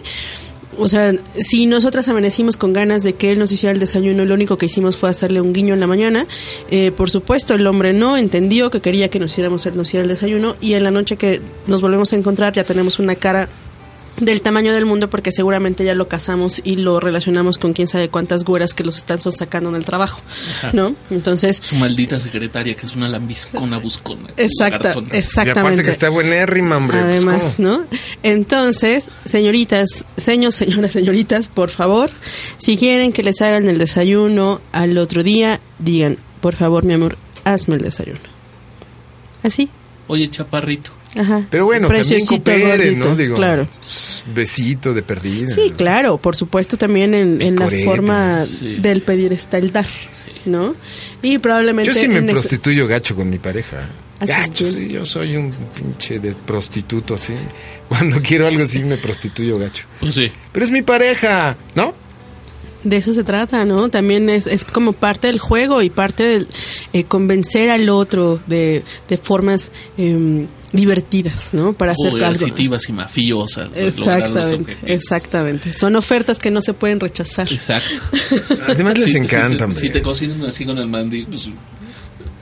[0.78, 4.34] O sea, si nosotras amanecimos con ganas de que él nos hiciera el desayuno, lo
[4.34, 6.26] único que hicimos fue hacerle un guiño en la mañana.
[6.70, 10.08] eh, por supuesto, el hombre no entendió que quería que nos hiciéramos nos hiciera el
[10.08, 13.48] desayuno y en la noche que nos volvemos a encontrar ya tenemos una cara
[14.18, 18.08] del tamaño del mundo porque seguramente ya lo casamos y lo relacionamos con quién sabe
[18.08, 20.20] cuántas güeras que los están sacando en el trabajo,
[20.72, 20.94] ¿no?
[21.10, 24.28] Entonces, Su maldita secretaria, que es una lambiscona buscona.
[24.36, 24.92] exacta.
[25.12, 25.60] Y exactamente.
[25.60, 26.98] aparte que está buenérrima, hombre.
[27.00, 27.58] pues, Además.
[27.58, 27.84] ¿no?
[28.22, 32.10] Entonces, señoritas, señores, señoras, señoritas, por favor,
[32.58, 37.16] si quieren que les hagan el desayuno al otro día, digan, por favor, mi amor,
[37.44, 38.20] hazme el desayuno.
[39.42, 39.70] Así,
[40.08, 40.90] Oye, chaparrito.
[41.16, 41.46] Ajá.
[41.50, 43.16] Pero bueno, también Preciosito, cooperen, gordito, ¿no?
[43.16, 43.68] Digo, Claro.
[44.34, 45.50] besito de perdida.
[45.54, 48.76] Sí, claro, por supuesto también en, en la forma sí.
[48.76, 49.86] del pedir está el dar,
[50.44, 50.74] ¿no?
[51.22, 51.92] Y probablemente...
[51.92, 53.88] Yo sí me prostituyo gacho con mi pareja.
[54.20, 57.34] Así Gacho, sí, yo soy un pinche de prostituto, así.
[57.88, 59.84] Cuando quiero algo así me prostituyo gacho.
[59.98, 60.30] Pues sí.
[60.52, 61.94] Pero es mi pareja, ¿no?
[62.84, 63.88] De eso se trata, ¿no?
[63.88, 66.48] También es, es como parte del juego y parte del
[66.92, 71.72] eh, convencer al otro de, de formas em, divertidas, ¿no?
[71.72, 72.18] Para hacer algo.
[72.18, 73.70] Coercitivas y mafiosas.
[73.96, 75.72] lograr los Exactamente, exactamente.
[75.72, 77.52] Son ofertas que no se pueden rechazar.
[77.52, 78.00] Exacto.
[78.68, 79.80] Además les Sí.
[79.80, 81.48] Si te cocinan así con el mandil, pues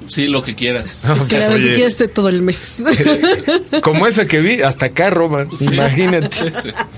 [0.07, 0.99] sí, lo que quieras.
[1.07, 2.77] No, Que pues, a veces oye, quieres de todo el mes.
[3.83, 5.49] como esa que vi, hasta acá roban.
[5.59, 5.67] Sí.
[5.67, 6.31] Imagínate.
[6.31, 6.49] Sí.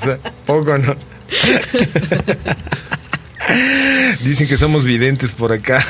[0.01, 0.97] O sea, poco, ¿no?
[4.24, 5.85] Dicen que somos videntes por acá.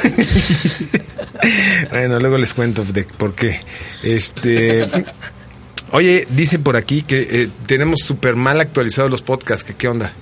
[1.90, 3.60] bueno, luego les cuento de por qué.
[4.02, 4.88] Este.
[5.92, 9.64] Oye, dicen por aquí que eh, tenemos súper mal actualizados los podcasts.
[9.64, 10.12] Que, ¿Qué onda?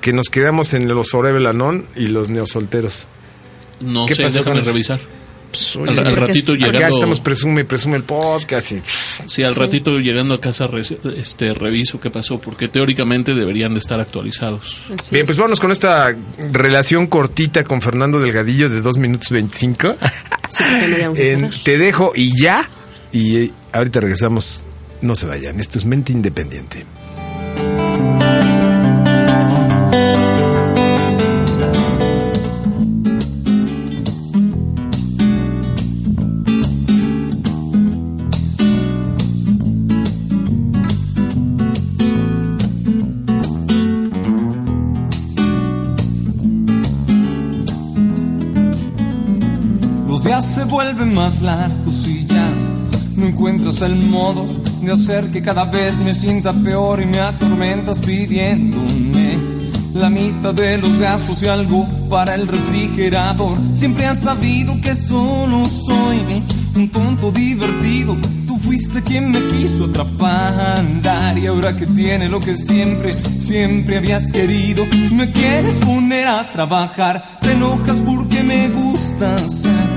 [0.00, 1.54] Que nos quedamos en los Forever
[1.96, 3.06] y los neosolteros.
[3.80, 5.00] No ¿Qué sé, pasó déjame revisar.
[5.50, 6.96] Pues, Al, oye, al porque ratito acá acá llegando.
[6.96, 8.72] estamos presume presume el podcast.
[8.72, 8.80] Y,
[9.26, 10.82] Sí, al ratito llegando a casa re-
[11.16, 14.78] este reviso qué pasó, porque teóricamente deberían de estar actualizados.
[14.98, 15.26] Así Bien, es.
[15.26, 16.16] pues vámonos con esta
[16.52, 19.96] relación cortita con Fernando Delgadillo de 2 minutos 25.
[20.50, 21.64] Sí, porque no vamos a En cerrar.
[21.64, 22.68] Te dejo y ya.
[23.12, 24.64] Y eh, ahorita regresamos.
[25.00, 25.60] No se vayan.
[25.60, 26.84] Esto es Mente Independiente.
[50.70, 52.48] Vuelven más largos y ya
[53.16, 54.46] no encuentras el modo
[54.80, 59.36] de hacer que cada vez me sienta peor y me atormentas pidiéndome
[59.94, 63.58] la mitad de los gastos y algo para el refrigerador.
[63.72, 66.20] Siempre has sabido que solo soy
[66.76, 68.16] un tonto divertido.
[68.46, 70.84] Tú fuiste quien me quiso atrapar
[71.36, 77.40] y ahora que tiene lo que siempre, siempre habías querido, me quieres poner a trabajar.
[77.42, 79.89] Te enojas porque me gusta hacer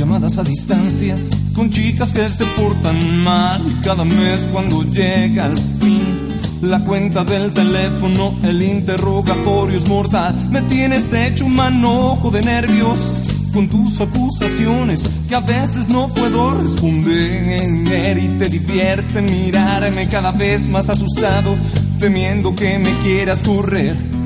[0.00, 1.14] llamadas a distancia
[1.54, 6.28] con chicas que se portan mal y cada mes cuando llega el fin
[6.62, 10.34] La cuenta del teléfono, el interrogatorio es mortal.
[10.50, 13.14] Me tienes hecho un manojo de nervios
[13.52, 20.66] con tus acusaciones que a veces no puedo responder y te divierte mirarme cada vez
[20.66, 21.56] más asustado,
[21.98, 24.19] temiendo que me quieras correr.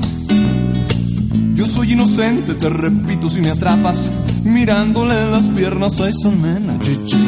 [1.55, 4.11] Yo soy inocente, te repito si me atrapas,
[4.43, 7.25] mirándole las piernas a esa nena, chichi.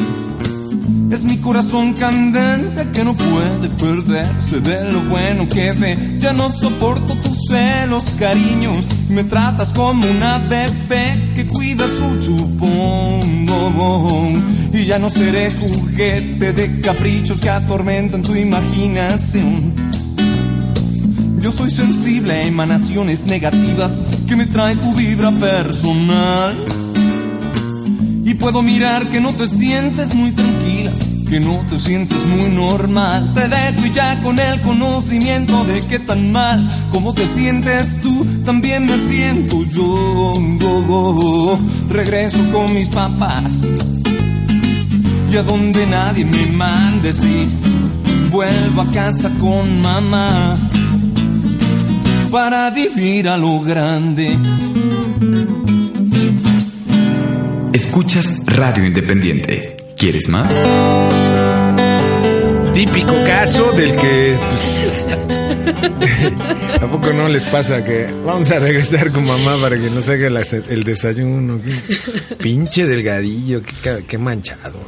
[1.10, 6.18] Es mi corazón candente que no puede perderse de lo bueno que ve.
[6.20, 8.74] Ya no soporto tus celos, cariño.
[9.08, 13.18] Me tratas como una bebé que cuida su chupón.
[14.74, 19.87] Y ya no seré juguete de caprichos que atormentan tu imaginación.
[21.48, 26.57] Yo soy sensible a emanaciones negativas que me trae tu vibra personal.
[28.26, 30.91] Y puedo mirar que no te sientes muy tranquila,
[31.30, 33.34] que no te sientes muy normal.
[33.34, 38.28] Te dejo y ya con el conocimiento de que tan mal como te sientes tú,
[38.45, 41.57] también me siento yo.
[41.88, 43.64] Regreso con mis papás
[45.32, 47.48] y a donde nadie me mande, sí.
[48.32, 50.60] Vuelvo a casa con mamá
[52.32, 54.38] para vivir a lo grande.
[57.74, 59.78] Escuchas Radio Independiente.
[59.98, 60.54] ¿Quieres más?
[62.74, 65.08] Típico caso del que, pues,
[66.81, 70.30] ¿a poco no les pasa que vamos a regresar con mamá para que nos haga
[70.30, 71.60] la- el desayuno?
[71.61, 74.80] Qué pinche delgadillo, qué, qué manchado.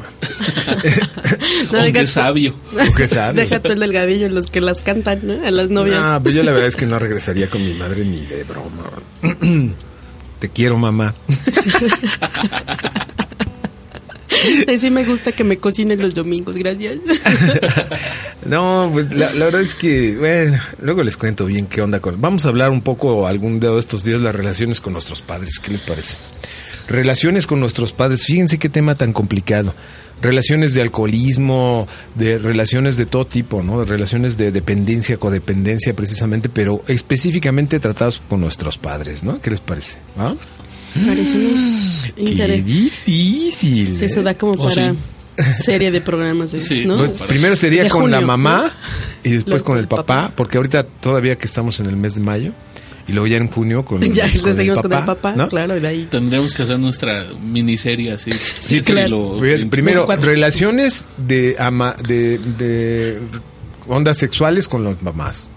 [1.72, 2.54] No, Aunque deja- sabio.
[2.72, 3.36] ¿Tú qué sabes?
[3.36, 5.46] Deja tú el delgadillo, los que las cantan, ¿no?
[5.46, 6.02] A las novias.
[6.02, 8.90] No, pues yo la verdad es que no regresaría con mi madre ni de broma.
[10.40, 11.14] Te quiero, mamá.
[14.80, 17.00] Sí me gusta que me cocines los domingos, gracias.
[18.46, 22.20] No, pues la, la verdad es que, bueno, luego les cuento bien qué onda con...
[22.22, 25.60] Vamos a hablar un poco algún día de estos días las relaciones con nuestros padres,
[25.60, 26.16] ¿qué les parece?
[26.88, 29.76] Relaciones con nuestros padres, fíjense qué tema tan complicado.
[30.22, 33.86] Relaciones de alcoholismo, de relaciones de todo tipo, ¿no?
[33.86, 39.40] Relaciones de dependencia, codependencia precisamente, pero específicamente tratados con nuestros padres, ¿no?
[39.40, 40.00] ¿Qué les parece?
[40.18, 40.34] ¿Ah?
[41.06, 42.66] Parecemos Qué interés.
[42.66, 43.94] difícil.
[43.96, 44.24] Sí, eso ¿eh?
[44.24, 44.98] da como Oh, para sí.
[45.64, 46.98] serie de programas, de- Sí, ¿no?
[46.98, 48.64] pues, primero sería De con la mamá
[49.24, 49.30] ¿no?
[49.30, 52.52] y después con el papá, porque ahorita todavía que estamos en el mes de mayo
[53.08, 55.48] y luego ya en junio con, ya con seguimos con el papá, ¿no?
[55.48, 56.08] claro, y de ahí.
[56.10, 58.32] Tendremos que hacer nuestra miniserie así.
[58.62, 60.30] Sí, Primero, Cuatro.
[60.30, 63.20] relaciones de, ama, de, de
[63.88, 65.50] ondas sexuales con las mamás.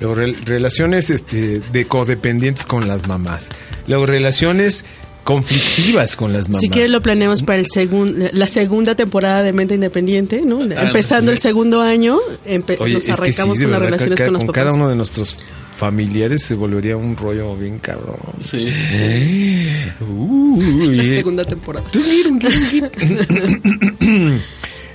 [0.00, 3.50] Luego, re- relaciones este, de codependientes con las mamás.
[3.86, 4.84] Luego, relaciones
[5.24, 6.62] conflictivas con las mamás.
[6.62, 10.62] Si quieres lo planeamos para el segun, la segunda temporada de Mente Independiente, ¿no?
[10.62, 14.24] Empezando el segundo año, empe- Oye, nos es que sí, arrancamos con las relaciones ca-
[14.24, 14.62] con los con papás.
[14.64, 15.36] cada uno de nuestros
[15.76, 18.16] familiares se volvería un rollo bien cabrón.
[18.42, 18.68] Sí.
[20.00, 21.06] Uy, La eh.
[21.06, 21.86] segunda temporada.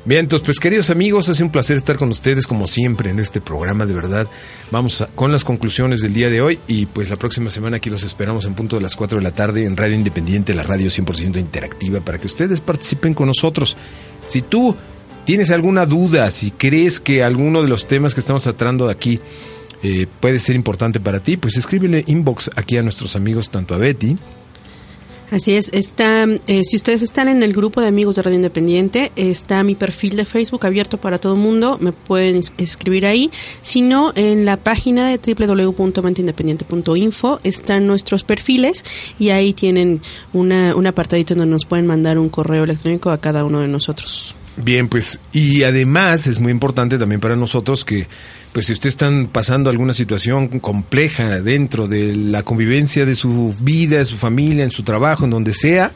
[0.06, 3.42] Bien, entonces, pues queridos amigos, hace un placer estar con ustedes como siempre en este
[3.42, 4.28] programa, de verdad.
[4.70, 8.04] Vamos con las conclusiones del día de hoy y pues la próxima semana aquí los
[8.04, 11.40] esperamos en punto de las 4 de la tarde en Radio Independiente, la radio 100%
[11.40, 13.78] interactiva, para que ustedes participen con nosotros.
[14.28, 14.76] Si tú
[15.24, 19.20] tienes alguna duda, si crees que alguno de los temas que estamos tratando aquí
[19.82, 23.80] eh, puede ser importante para ti, pues escríbele inbox aquí a nuestros amigos, tanto a
[23.80, 24.16] Betty,
[25.32, 29.12] Así es, está, eh, si ustedes están en el grupo de amigos de Radio Independiente,
[29.16, 33.32] está mi perfil de Facebook abierto para todo el mundo, me pueden es- escribir ahí.
[33.64, 38.86] Si no, en la página de www.menteindependiente.info están nuestros perfiles
[39.18, 40.00] y ahí tienen
[40.32, 44.36] una, un apartadito donde nos pueden mandar un correo electrónico a cada uno de nosotros.
[44.58, 48.08] Bien, pues, y además es muy importante también para nosotros que,
[48.54, 53.98] pues, si ustedes están pasando alguna situación compleja dentro de la convivencia de su vida,
[53.98, 55.92] de su familia, en su trabajo, en donde sea,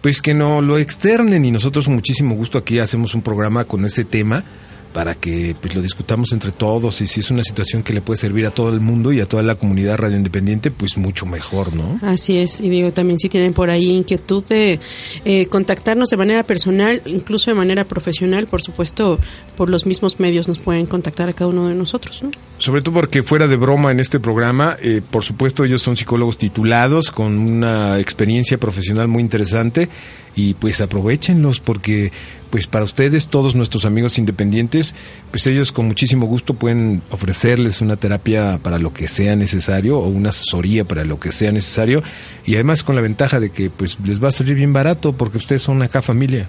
[0.00, 1.44] pues que no lo externen.
[1.44, 4.44] Y nosotros con muchísimo gusto aquí hacemos un programa con ese tema
[4.92, 8.18] para que pues lo discutamos entre todos y si es una situación que le puede
[8.18, 11.74] servir a todo el mundo y a toda la comunidad radio independiente, pues mucho mejor,
[11.74, 11.98] ¿no?
[12.02, 14.78] Así es, y digo también si tienen por ahí inquietud de
[15.24, 19.18] eh, contactarnos de manera personal, incluso de manera profesional, por supuesto,
[19.56, 22.30] por los mismos medios nos pueden contactar a cada uno de nosotros, ¿no?
[22.58, 26.38] Sobre todo porque fuera de broma en este programa, eh, por supuesto ellos son psicólogos
[26.38, 29.88] titulados con una experiencia profesional muy interesante
[30.34, 32.12] y pues aprovechenlos porque
[32.50, 34.94] pues para ustedes, todos nuestros amigos independientes,
[35.30, 40.08] pues ellos con muchísimo gusto pueden ofrecerles una terapia para lo que sea necesario o
[40.08, 42.02] una asesoría para lo que sea necesario
[42.44, 45.38] y además con la ventaja de que pues les va a salir bien barato porque
[45.38, 46.48] ustedes son acá familia.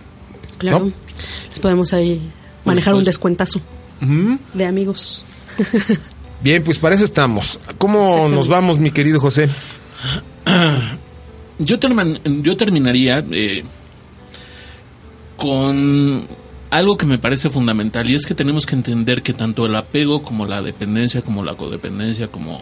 [0.58, 0.94] Claro, ¿No?
[1.50, 2.22] les podemos ahí
[2.66, 3.10] manejar un supuesto.
[3.10, 3.62] descuentazo
[4.54, 5.26] de amigos.
[6.42, 7.60] Bien, pues para eso estamos.
[7.78, 9.48] ¿Cómo nos vamos, mi querido José?
[11.60, 11.78] Yo,
[12.42, 13.64] yo terminaría eh,
[15.38, 16.28] con
[16.70, 20.24] algo que me parece fundamental y es que tenemos que entender que tanto el apego
[20.24, 22.60] como la dependencia, como la codependencia, como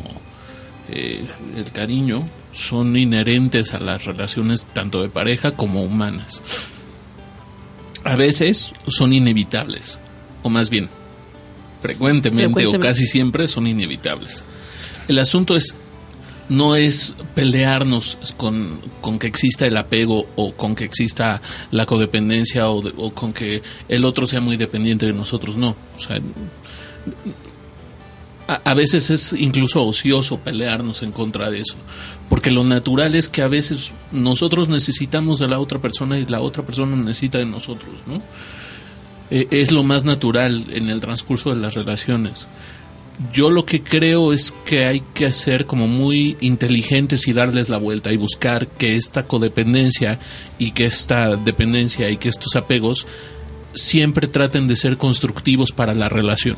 [0.89, 6.41] eh, el cariño son inherentes a las relaciones tanto de pareja como humanas.
[8.03, 9.97] A veces son inevitables,
[10.43, 10.89] o más bien,
[11.79, 14.45] frecuentemente, o casi siempre son inevitables.
[15.07, 15.75] El asunto es
[16.51, 18.81] no es pelearnos con,
[19.19, 21.41] que exista el apego o con que exista
[21.71, 25.77] la codependencia o, o, con que el otro sea muy dependiente de nosotros, no.
[28.47, 31.75] A, veces es incluso ocioso pelearnos en contra de eso,
[32.27, 36.41] porque lo natural es que a veces nosotros necesitamos de la otra persona y la
[36.41, 38.19] otra persona necesita de nosotros, ¿no?
[39.29, 42.49] E, es lo más natural en el transcurso de las relaciones.
[43.33, 47.77] Yo lo que creo es que hay que ser como muy inteligentes y darles la
[47.77, 50.19] vuelta y buscar que esta codependencia
[50.57, 53.05] y que esta dependencia y que estos apegos
[53.73, 56.57] siempre traten de ser constructivos para la relación.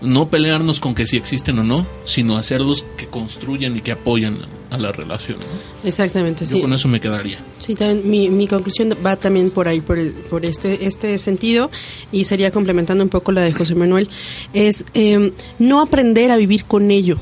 [0.00, 4.38] No pelearnos con que si existen o no, sino hacerlos que construyan y que apoyan
[4.72, 5.36] a la relación.
[5.84, 7.38] Exactamente, Yo con eso me quedaría.
[7.58, 9.98] Sí, mi, mi conclusión va también por ahí, por,
[10.30, 11.70] por este, este sentido,
[12.10, 14.08] y sería complementando un poco la de José Manuel,
[14.54, 17.18] es eh, no aprender a vivir con ello.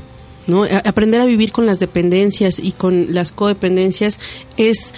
[0.47, 0.63] ¿no?
[0.63, 4.19] aprender a vivir con las dependencias y con las codependencias
[4.57, 4.91] es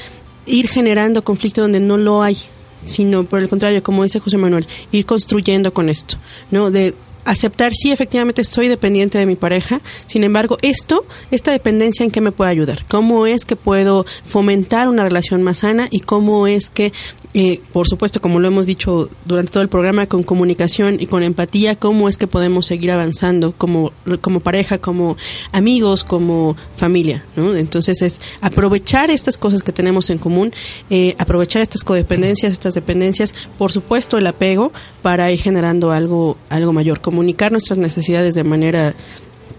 [0.45, 2.37] ir generando conflicto donde no lo hay
[2.85, 6.17] sino por el contrario, como dice José Manuel, ir construyendo con esto,
[6.51, 6.71] ¿no?
[6.71, 6.93] De
[7.25, 12.21] aceptar, sí, efectivamente soy dependiente de mi pareja, sin embargo, esto, esta dependencia en qué
[12.21, 16.69] me puede ayudar, cómo es que puedo fomentar una relación más sana y cómo es
[16.69, 16.91] que
[17.33, 21.23] eh, por supuesto, como lo hemos dicho durante todo el programa, con comunicación y con
[21.23, 23.91] empatía, cómo es que podemos seguir avanzando como,
[24.21, 25.17] como pareja, como
[25.51, 27.25] amigos, como familia.
[27.35, 27.55] ¿no?
[27.55, 30.53] Entonces es aprovechar estas cosas que tenemos en común,
[30.91, 36.71] eh, aprovechar estas codependencias, estas dependencias, por supuesto el apego para ir generando algo, algo
[36.71, 38.93] mayor, comunicar nuestras necesidades de manera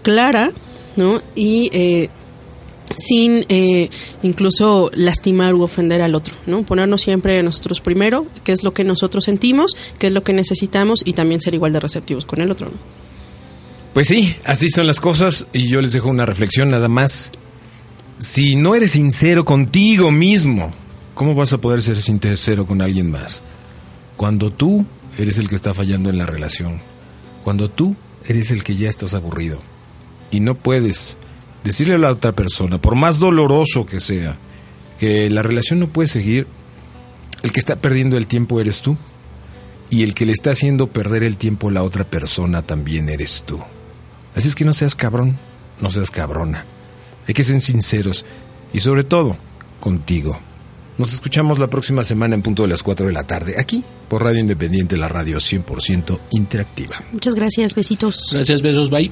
[0.01, 0.51] clara
[0.95, 1.21] ¿no?
[1.35, 2.09] y eh,
[2.95, 3.89] sin eh,
[4.23, 6.63] incluso lastimar u ofender al otro, ¿no?
[6.63, 11.01] Ponernos siempre nosotros primero, qué es lo que nosotros sentimos, qué es lo que necesitamos
[11.03, 12.71] y también ser igual de receptivos con el otro.
[13.93, 17.31] Pues sí, así son las cosas y yo les dejo una reflexión nada más.
[18.19, 20.73] Si no eres sincero contigo mismo,
[21.13, 23.41] ¿cómo vas a poder ser sincero con alguien más?
[24.15, 24.85] Cuando tú
[25.17, 26.81] eres el que está fallando en la relación,
[27.43, 27.95] cuando tú
[28.25, 29.61] eres el que ya estás aburrido
[30.31, 31.17] y no puedes
[31.65, 34.37] decirle a la otra persona, por más doloroso que sea,
[34.99, 36.47] que la relación no puede seguir,
[37.43, 38.97] el que está perdiendo el tiempo eres tú.
[39.89, 43.43] Y el que le está haciendo perder el tiempo a la otra persona también eres
[43.45, 43.59] tú.
[44.33, 45.37] Así es que no seas cabrón,
[45.79, 46.65] no seas cabrona.
[47.27, 48.25] Hay que ser sinceros
[48.73, 49.37] y sobre todo
[49.79, 50.39] contigo.
[50.97, 54.23] Nos escuchamos la próxima semana en punto de las 4 de la tarde, aquí por
[54.23, 56.95] Radio Independiente, la radio 100% interactiva.
[57.11, 58.29] Muchas gracias, besitos.
[58.31, 59.11] Gracias, besos, bye.